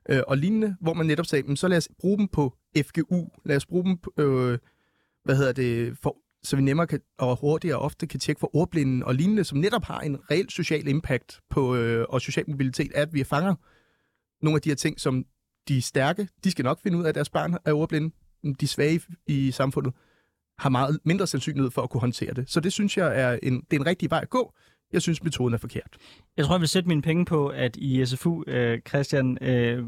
[0.09, 3.55] øh, og lignende, hvor man netop sagde, så lad os bruge dem på FGU, lad
[3.55, 4.59] os bruge dem på, øh,
[5.23, 8.55] hvad hedder det, for, så vi nemmere kan, og hurtigere og ofte kan tjekke for
[8.55, 12.91] ordblinden og lignende, som netop har en reel social impact på, øh, og social mobilitet,
[12.95, 13.55] at vi fanger
[14.41, 15.25] nogle af de her ting, som
[15.67, 18.15] de stærke, de skal nok finde ud af, at deres barn er ordblinde.
[18.59, 19.93] De svage i, samfundet
[20.59, 22.49] har meget mindre sandsynlighed for at kunne håndtere det.
[22.49, 24.53] Så det synes jeg er en, det er en rigtig vej at gå.
[24.93, 25.97] Jeg synes, metoden er forkert.
[26.37, 29.83] Jeg tror, jeg vil sætte mine penge på, at i SFU, øh, Christian, øh,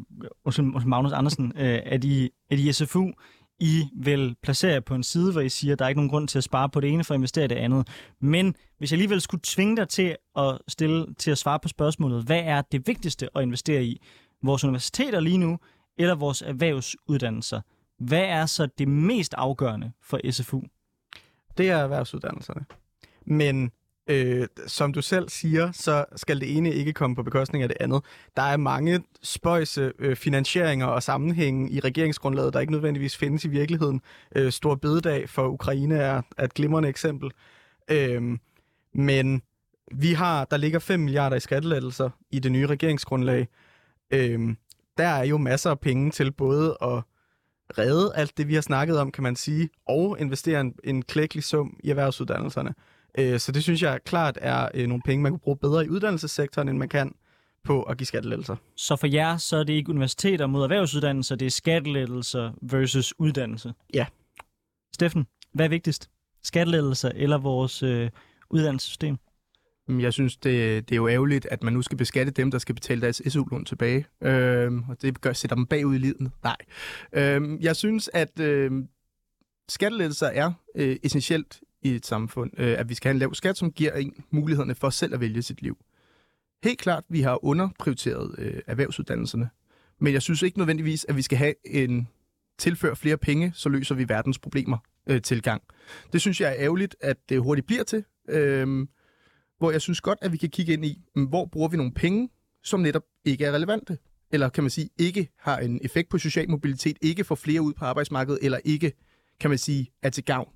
[0.46, 0.54] og
[0.86, 3.12] Magnus Andersen, øh, at, I, at i SFU,
[3.60, 6.10] I vil placere jer på en side, hvor I siger, at der er ikke nogen
[6.10, 7.88] grund til at spare på det ene for at investere i det andet.
[8.22, 12.24] Men hvis jeg alligevel skulle tvinge dig til at stille til at svare på spørgsmålet,
[12.24, 14.02] hvad er det vigtigste at investere i?
[14.44, 15.60] Vores universiteter lige nu,
[15.98, 17.62] eller vores erhvervsuddannelser?
[18.00, 20.62] Hvad er så det mest afgørende for SFU?
[21.58, 22.66] Det er erhvervsuddannelserne.
[23.26, 23.72] Men
[24.08, 27.78] øh, som du selv siger, så skal det ene ikke komme på bekostning af det
[27.80, 28.02] andet.
[28.36, 33.48] Der er mange spøjse øh, finansieringer og sammenhænge i regeringsgrundlaget, der ikke nødvendigvis findes i
[33.48, 34.02] virkeligheden.
[34.36, 37.32] Øh, Stor bededag for Ukraine er, er et glimrende eksempel.
[37.92, 38.38] Øh,
[38.94, 39.42] Men
[39.92, 43.48] vi har, der ligger 5 milliarder i skattelettelser i det nye regeringsgrundlag.
[44.14, 44.58] Øhm,
[44.98, 47.04] der er jo masser af penge til både at
[47.78, 51.44] redde alt det, vi har snakket om, kan man sige, og investere en, en klækkelig
[51.44, 52.74] sum i erhvervsuddannelserne.
[53.18, 55.90] Øh, så det synes jeg klart er øh, nogle penge, man kunne bruge bedre i
[55.90, 57.16] uddannelsessektoren, end man kan
[57.64, 58.56] på at give skattelettelser.
[58.76, 63.74] Så for jer, så er det ikke universiteter mod erhvervsuddannelser, det er skattelettelser versus uddannelse?
[63.94, 64.06] Ja.
[64.96, 66.10] Steffen, hvad er vigtigst?
[66.44, 68.10] Skattelettelser eller vores øh,
[68.50, 69.18] uddannelsessystem?
[69.90, 72.58] Øhm, jeg synes, det, det er jo ærgerligt, at man nu skal beskatte dem, der
[72.58, 74.06] skal betale deres SU-lån tilbage.
[74.22, 76.32] Øhm, og det gør, sætter dem bagud i livet.
[76.44, 76.58] Nej.
[77.14, 78.88] Øhm, jeg synes, at øhm,
[79.70, 82.52] skattelettelser er øh, essentielt i et samfund.
[82.58, 85.20] Øh, at vi skal have en lav skat, som giver en mulighederne for selv at
[85.20, 85.78] vælge sit liv.
[86.64, 89.50] Helt klart, vi har underprioriteret øh, erhvervsuddannelserne.
[90.00, 92.08] Men jeg synes ikke nødvendigvis, at vi skal have en
[92.58, 94.78] tilføre flere penge, så løser vi verdens problemer
[95.08, 95.62] øh, tilgang.
[96.14, 98.04] Det synes jeg er ærgerligt, at det hurtigt bliver til.
[98.30, 98.88] Øh,
[99.64, 101.92] hvor jeg synes godt, at vi kan kigge ind i, mm, hvor bruger vi nogle
[101.92, 102.30] penge,
[102.64, 103.98] som netop ikke er relevante.
[104.32, 107.74] Eller kan man sige, ikke har en effekt på social mobilitet, ikke får flere ud
[107.74, 108.92] på arbejdsmarkedet, eller ikke,
[109.40, 110.50] kan man sige, er til gavn.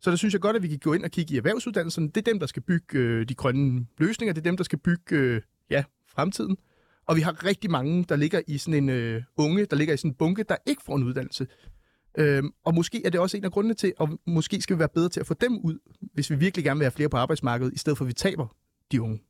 [0.00, 2.08] Så der synes jeg godt, at vi kan gå ind og kigge i erhvervsuddannelserne.
[2.08, 4.32] Det er dem, der skal bygge øh, de grønne løsninger.
[4.34, 5.40] Det er dem, der skal bygge øh,
[5.70, 6.56] ja, fremtiden.
[7.06, 9.96] Og vi har rigtig mange, der ligger i sådan en øh, unge, der ligger i
[9.96, 11.46] sådan en bunke, der ikke får en uddannelse.
[12.18, 14.88] Øhm, og måske er det også en af grundene til, og måske skal vi være
[14.88, 15.78] bedre til at få dem ud,
[16.14, 18.46] hvis vi virkelig gerne vil have flere på arbejdsmarkedet, i stedet for at vi taber
[18.92, 19.22] de unge.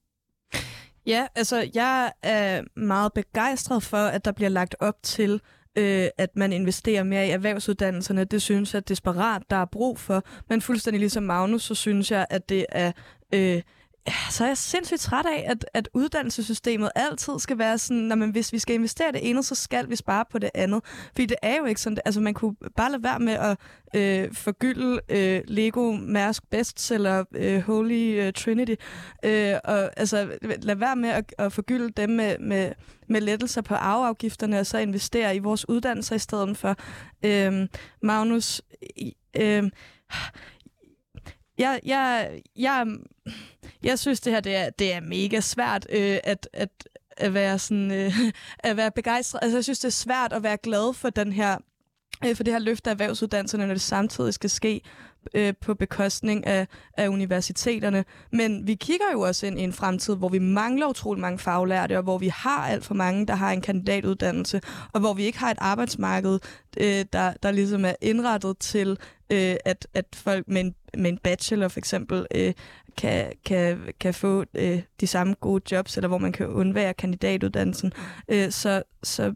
[1.06, 5.40] Ja, altså jeg er meget begejstret for, at der bliver lagt op til,
[5.78, 8.24] øh, at man investerer mere i erhvervsuddannelserne.
[8.24, 10.22] Det synes jeg desperat, der er brug for.
[10.48, 12.92] Men fuldstændig ligesom Magnus, så synes jeg, at det er...
[13.34, 13.62] Øh,
[14.30, 18.52] så er jeg sindssygt træt af, at, at uddannelsessystemet altid skal være sådan, at hvis
[18.52, 20.84] vi skal investere det ene, så skal vi spare på det andet.
[21.06, 23.58] Fordi det er jo ikke sådan, altså man kunne bare lade være med at
[23.94, 28.74] øh, forgylde øh, Lego, Mærsk Bestseller, øh, Holy øh, Trinity,
[29.24, 30.28] øh, og altså
[30.62, 32.72] lade være med at, at forgylde dem med, med,
[33.08, 36.76] med lettelser på arveafgifterne, og så investere i vores uddannelser i stedet for.
[37.24, 37.68] Øh,
[38.02, 38.62] Magnus,
[39.36, 39.70] øh,
[41.58, 42.86] jeg, jeg, jeg,
[43.82, 47.58] jeg synes, det her det er, det er mega svært øh, at, at, at være
[47.58, 48.12] sådan øh,
[48.58, 49.40] at være begejstret.
[49.42, 51.58] Altså, jeg synes, det er svært at være glad for den her
[52.24, 54.80] øh, for det her løft af erhvervsuddannelserne, når det samtidig skal ske
[55.34, 58.04] øh, på bekostning af, af universiteterne.
[58.32, 61.96] Men vi kigger jo også ind i en fremtid, hvor vi mangler utrolig mange faglærte,
[61.96, 64.60] og hvor vi har alt for mange, der har en kandidatuddannelse,
[64.92, 66.38] og hvor vi ikke har et arbejdsmarked,
[66.76, 68.98] øh, der, der ligesom er indrettet til,
[69.30, 72.52] øh, at, at folk med en, med en bachelor for eksempel øh,
[72.96, 77.92] kan, kan, kan få øh, de samme gode jobs, eller hvor man kan undvære kandidatuddannelsen.
[78.28, 79.34] Øh, så, så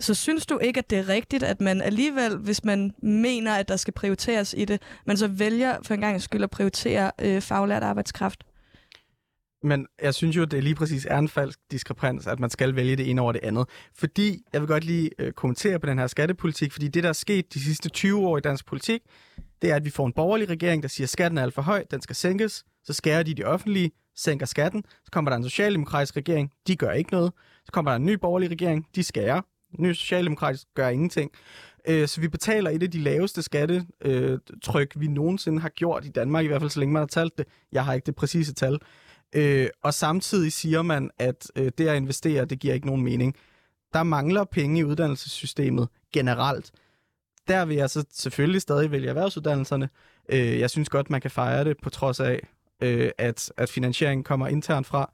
[0.00, 3.68] så synes du ikke, at det er rigtigt, at man alligevel, hvis man mener, at
[3.68, 7.40] der skal prioriteres i det, man så vælger for en gang skyld at prioritere øh,
[7.40, 8.44] faglært arbejdskraft?
[9.62, 12.96] Men jeg synes jo, det lige præcis er en falsk diskrepans, at man skal vælge
[12.96, 13.68] det ene over det andet.
[13.94, 17.12] Fordi, jeg vil godt lige øh, kommentere på den her skattepolitik, fordi det, der er
[17.12, 19.02] sket de sidste 20 år i dansk politik,
[19.62, 21.62] det er, at vi får en borgerlig regering, der siger, at skatten er alt for
[21.62, 22.64] høj, den skal sænkes.
[22.84, 24.84] Så skærer de det offentlige, sænker skatten.
[25.04, 27.32] Så kommer der en socialdemokratisk regering, de gør ikke noget.
[27.64, 29.40] Så kommer der en ny borgerlig regering, de skærer.
[29.78, 31.30] Ny socialdemokratisk gør ingenting.
[31.88, 36.44] Øh, så vi betaler et af de laveste skattetryk, vi nogensinde har gjort i Danmark,
[36.44, 37.46] i hvert fald så længe man har talt det.
[37.72, 38.78] Jeg har ikke det præcise tal.
[39.34, 43.34] Øh, og samtidig siger man, at øh, det at investere, det giver ikke nogen mening.
[43.92, 46.70] Der mangler penge i uddannelsessystemet generelt.
[47.48, 49.88] Der vil jeg så selvfølgelig stadig vælge erhvervsuddannelserne.
[50.28, 52.40] Øh, jeg synes godt, man kan fejre det, på trods af,
[52.82, 55.12] øh, at, at finansieringen kommer internt fra.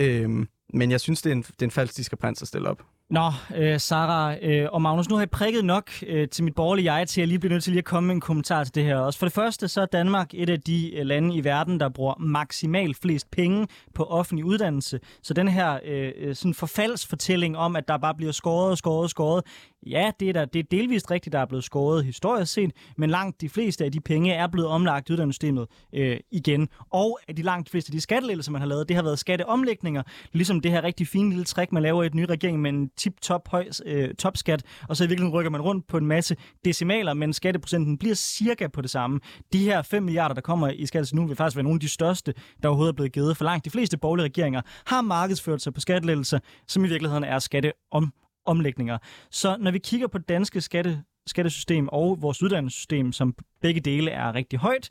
[0.00, 2.82] Øh, men jeg synes, det er en, det er en falsk diskrepans at stille op.
[3.10, 6.92] Nå, øh, Sara øh, og Magnus, nu har jeg prikket nok øh, til mit borgerlige
[6.92, 8.74] jeg til, at jeg lige bliver nødt til lige at komme med en kommentar til
[8.74, 9.18] det her også.
[9.18, 12.14] For det første, så er Danmark et af de øh, lande i verden, der bruger
[12.18, 15.00] maksimalt flest penge på offentlig uddannelse.
[15.22, 19.02] Så den her øh, øh sådan forfaldsfortælling om, at der bare bliver skåret og skåret
[19.02, 19.44] og skåret,
[19.86, 23.10] ja, det er, der, det er delvist rigtigt, der er blevet skåret historisk set, men
[23.10, 26.68] langt de fleste af de penge er blevet omlagt i uddannelsessystemet øh, igen.
[26.90, 29.18] Og at de langt de fleste af de skattelettelser, man har lavet, det har været
[29.18, 32.70] skatteomlægninger, ligesom det her rigtig fine lille trick, man laver i et ny regering med
[32.70, 36.36] en tip-top høj øh, topskat, og så i virkeligheden rykker man rundt på en masse
[36.64, 39.20] decimaler, men skatteprocenten bliver cirka på det samme.
[39.52, 41.88] De her 5 milliarder, der kommer i skat nu, vil faktisk være nogle af de
[41.88, 43.36] største, der overhovedet er blevet givet.
[43.36, 47.38] For langt de fleste borgerlige regeringer har markedsført sig på skattelettelser, som i virkeligheden er
[47.38, 48.12] skatteom
[48.46, 48.98] omlægninger.
[49.30, 54.34] Så når vi kigger på danske skatte, skattesystem og vores uddannelsessystem, som begge dele er
[54.34, 54.90] rigtig højt,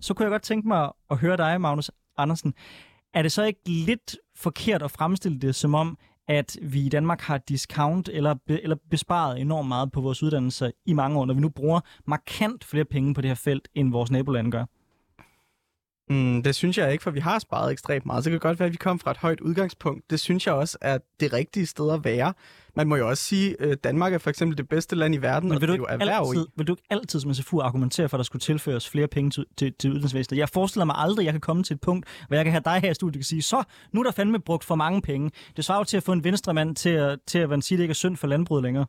[0.00, 2.54] så kunne jeg godt tænke mig at høre dig, Magnus Andersen.
[3.14, 5.98] Er det så ikke lidt forkert at fremstille det som om,
[6.28, 10.70] at vi i Danmark har discount eller, be, eller besparet enormt meget på vores uddannelser
[10.86, 13.92] i mange år, når vi nu bruger markant flere penge på det her felt, end
[13.92, 14.64] vores nabolande gør?
[16.10, 18.24] Mm, det synes jeg ikke, for vi har sparet ekstremt meget.
[18.24, 20.10] Så det kan godt være, at vi kom fra et højt udgangspunkt.
[20.10, 22.34] Det synes jeg også er det rigtige sted at være.
[22.76, 25.48] Man må jo også sige, at Danmark er for eksempel det bedste land i verden,
[25.48, 26.50] Men og vil du, det er jo altid, i.
[26.56, 29.44] vil du ikke altid som SFU argumentere for, at der skulle tilføres flere penge til,
[29.56, 30.38] til, til uddannelsesvæsenet?
[30.38, 32.62] Jeg forestiller mig aldrig, at jeg kan komme til et punkt, hvor jeg kan have
[32.64, 35.30] dig her i studiet og sige, så nu er der fandme brugt for mange penge.
[35.56, 37.78] Det svarer jo til at få en venstremand til at, til at man siger, at
[37.78, 38.86] det ikke er synd for landbruget længere.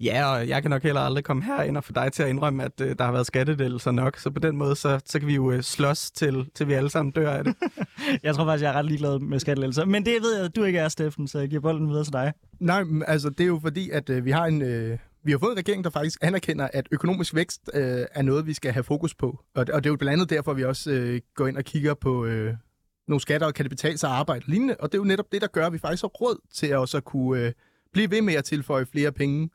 [0.00, 2.64] Ja, og jeg kan nok heller aldrig komme herind og få dig til at indrømme,
[2.64, 4.18] at øh, der har været skattedelser nok.
[4.18, 6.90] Så på den måde, så, så kan vi jo øh, slås til, til vi alle
[6.90, 7.54] sammen dør af det.
[8.22, 9.84] Jeg tror faktisk, jeg er ret ligeglad med skattelettelser.
[9.84, 12.12] Men det ved jeg, at du ikke er, Steffen, så jeg giver bolden videre til
[12.12, 12.32] dig.
[12.60, 14.62] Nej, men altså det er jo fordi, at øh, vi har en...
[14.62, 18.46] Øh, vi har fået en regering, der faktisk anerkender, at økonomisk vækst øh, er noget,
[18.46, 19.40] vi skal have fokus på.
[19.54, 21.94] Og, og det er jo blandt andet derfor, vi også øh, går ind og kigger
[21.94, 22.54] på øh,
[23.08, 24.76] nogle skatter, og kan det betale sig at arbejde og lignende.
[24.80, 26.76] Og det er jo netop det, der gør, at vi faktisk har råd til at
[26.76, 27.52] også at kunne øh,
[27.92, 29.50] blive ved med at tilføje flere penge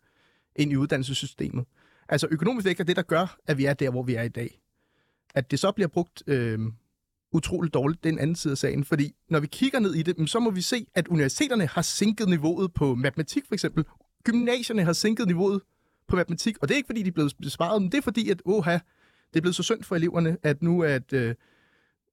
[0.56, 1.66] ind i uddannelsessystemet.
[2.10, 4.30] Altså økonomisk vækst er det, der gør, at vi er der, hvor vi er i
[4.30, 4.62] dag.
[5.36, 6.60] At det så bliver brugt øh,
[7.32, 8.84] utroligt dårligt, den anden side af sagen.
[8.84, 12.30] Fordi når vi kigger ned i det, så må vi se, at universiteterne har sænket
[12.30, 13.86] niveauet på matematik for eksempel.
[14.24, 15.62] Gymnasierne har sænket niveauet
[16.08, 18.30] på matematik, og det er ikke fordi, de er blevet besvaret, men det er fordi,
[18.30, 18.74] at oha,
[19.34, 21.36] det er blevet så synd for eleverne, at nu at, øh,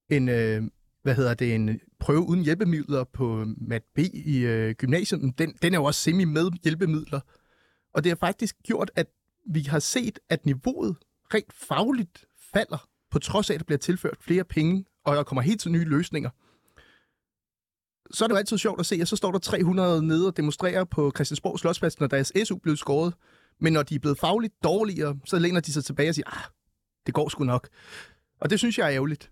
[0.09, 0.63] en, øh,
[1.05, 5.75] hvad hedder det, en prøve uden hjælpemidler på mat B i øh, gymnasiet, den, den
[5.75, 7.21] er jo også semi med hjælpemidler.
[7.95, 9.07] Og det har faktisk gjort, at
[9.47, 10.97] vi har set, at niveauet
[11.35, 15.43] rent fagligt falder, på trods af, at der bliver tilført flere penge, og der kommer
[15.43, 16.31] helt til nye løsninger.
[18.11, 20.37] Så er det jo altid sjovt at se, at så står der 300 nede og
[20.37, 23.15] demonstrerer på Christiansborg Slotsplads, når deres SU blev skåret.
[23.61, 26.45] Men når de er blevet fagligt dårligere, så læner de sig tilbage og siger, ah,
[27.07, 27.69] det går sgu nok.
[28.41, 29.31] Og det synes jeg er ærgerligt.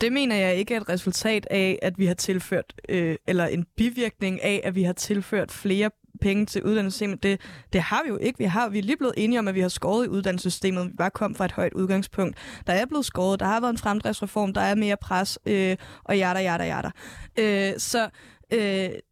[0.00, 3.66] Det mener jeg ikke er et resultat af, at vi har tilført, øh, eller en
[3.76, 5.90] bivirkning af, at vi har tilført flere
[6.20, 7.22] penge til uddannelsessystemet.
[7.22, 7.40] Det,
[7.72, 8.38] det har vi jo ikke.
[8.38, 10.86] Vi, har, vi er lige blevet enige om, at vi har skåret i uddannelsessystemet.
[10.86, 12.36] Vi bare kom fra et højt udgangspunkt.
[12.66, 13.40] Der er blevet skåret.
[13.40, 14.54] Der har været en fremdriftsreform.
[14.54, 15.38] Der er mere pres.
[15.46, 16.90] Øh, og jada, jada, jada.
[17.38, 18.08] Øh, så
[18.52, 18.60] øh,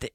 [0.03, 0.09] det,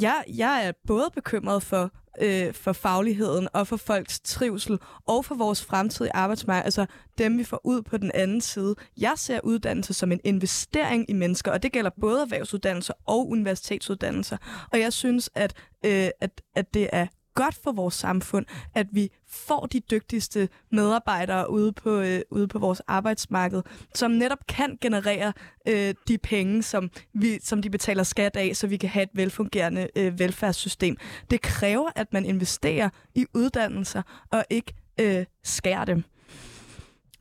[0.00, 1.90] jeg, jeg er både bekymret for,
[2.20, 6.86] øh, for fagligheden og for folks trivsel og for vores fremtidige arbejdsmarked, altså
[7.18, 8.74] dem vi får ud på den anden side.
[8.96, 14.36] Jeg ser uddannelse som en investering i mennesker, og det gælder både erhvervsuddannelser og universitetsuddannelser.
[14.72, 15.54] Og jeg synes, at,
[15.84, 21.50] øh, at, at det er godt for vores samfund, at vi får de dygtigste medarbejdere
[21.50, 23.62] ude på, øh, ude på vores arbejdsmarked,
[23.94, 25.32] som netop kan generere
[25.68, 29.10] øh, de penge, som, vi, som de betaler skat af, så vi kan have et
[29.14, 30.96] velfungerende øh, velfærdssystem.
[31.30, 36.04] Det kræver, at man investerer i uddannelser og ikke øh, skærer dem.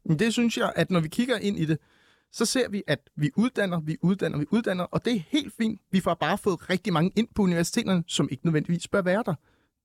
[0.05, 1.77] Men det synes jeg, at når vi kigger ind i det,
[2.31, 5.81] så ser vi, at vi uddanner, vi uddanner, vi uddanner, og det er helt fint.
[5.91, 9.35] Vi får bare fået rigtig mange ind på universiteterne, som ikke nødvendigvis bør være der.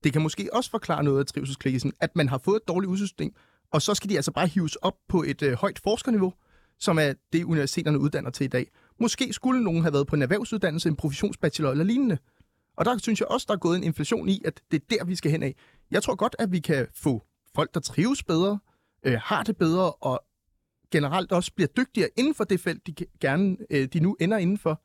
[0.03, 3.33] Det kan måske også forklare noget af trivselskrisen, at man har fået et dårligt udsystem,
[3.71, 6.33] og så skal de altså bare hives op på et øh, højt forskerniveau,
[6.79, 8.71] som er det, universiteterne uddanner til i dag.
[8.99, 12.17] Måske skulle nogen have været på en erhvervsuddannelse, en professionsbachelor eller lignende.
[12.77, 15.05] Og der synes jeg også, der er gået en inflation i, at det er der,
[15.05, 15.55] vi skal hen af.
[15.91, 17.23] Jeg tror godt, at vi kan få
[17.55, 18.59] folk, der trives bedre,
[19.05, 20.23] øh, har det bedre, og
[20.91, 24.81] generelt også bliver dygtigere inden for det felt, de gerne øh, de nu ender indenfor.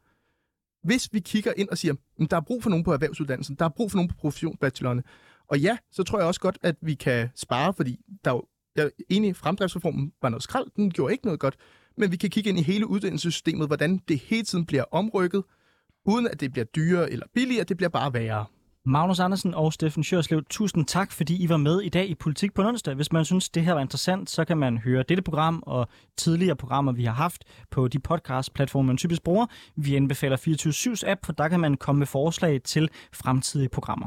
[0.85, 3.65] Hvis vi kigger ind og siger, at der er brug for nogen på erhvervsuddannelsen, der
[3.65, 5.03] er brug for nogen på professionsbachelorerne,
[5.49, 8.43] og ja, så tror jeg også godt, at vi kan spare, fordi der er jo,
[8.77, 11.57] jeg er enig, fremdriftsreformen var noget skrald, den gjorde ikke noget godt,
[11.97, 15.45] men vi kan kigge ind i hele uddannelsessystemet, hvordan det hele tiden bliver omrykket,
[16.05, 18.45] uden at det bliver dyrere eller billigere, det bliver bare værre.
[18.87, 22.55] Magnus Andersen og Steffen Sjørslev, tusind tak, fordi I var med i dag i Politik
[22.55, 22.95] på onsdag.
[22.95, 26.57] Hvis man synes, det her var interessant, så kan man høre dette program og tidligere
[26.57, 29.47] programmer, vi har haft på de podcast-platforme, man typisk bruger.
[29.77, 34.07] Vi anbefaler 24-7's app, for der kan man komme med forslag til fremtidige programmer.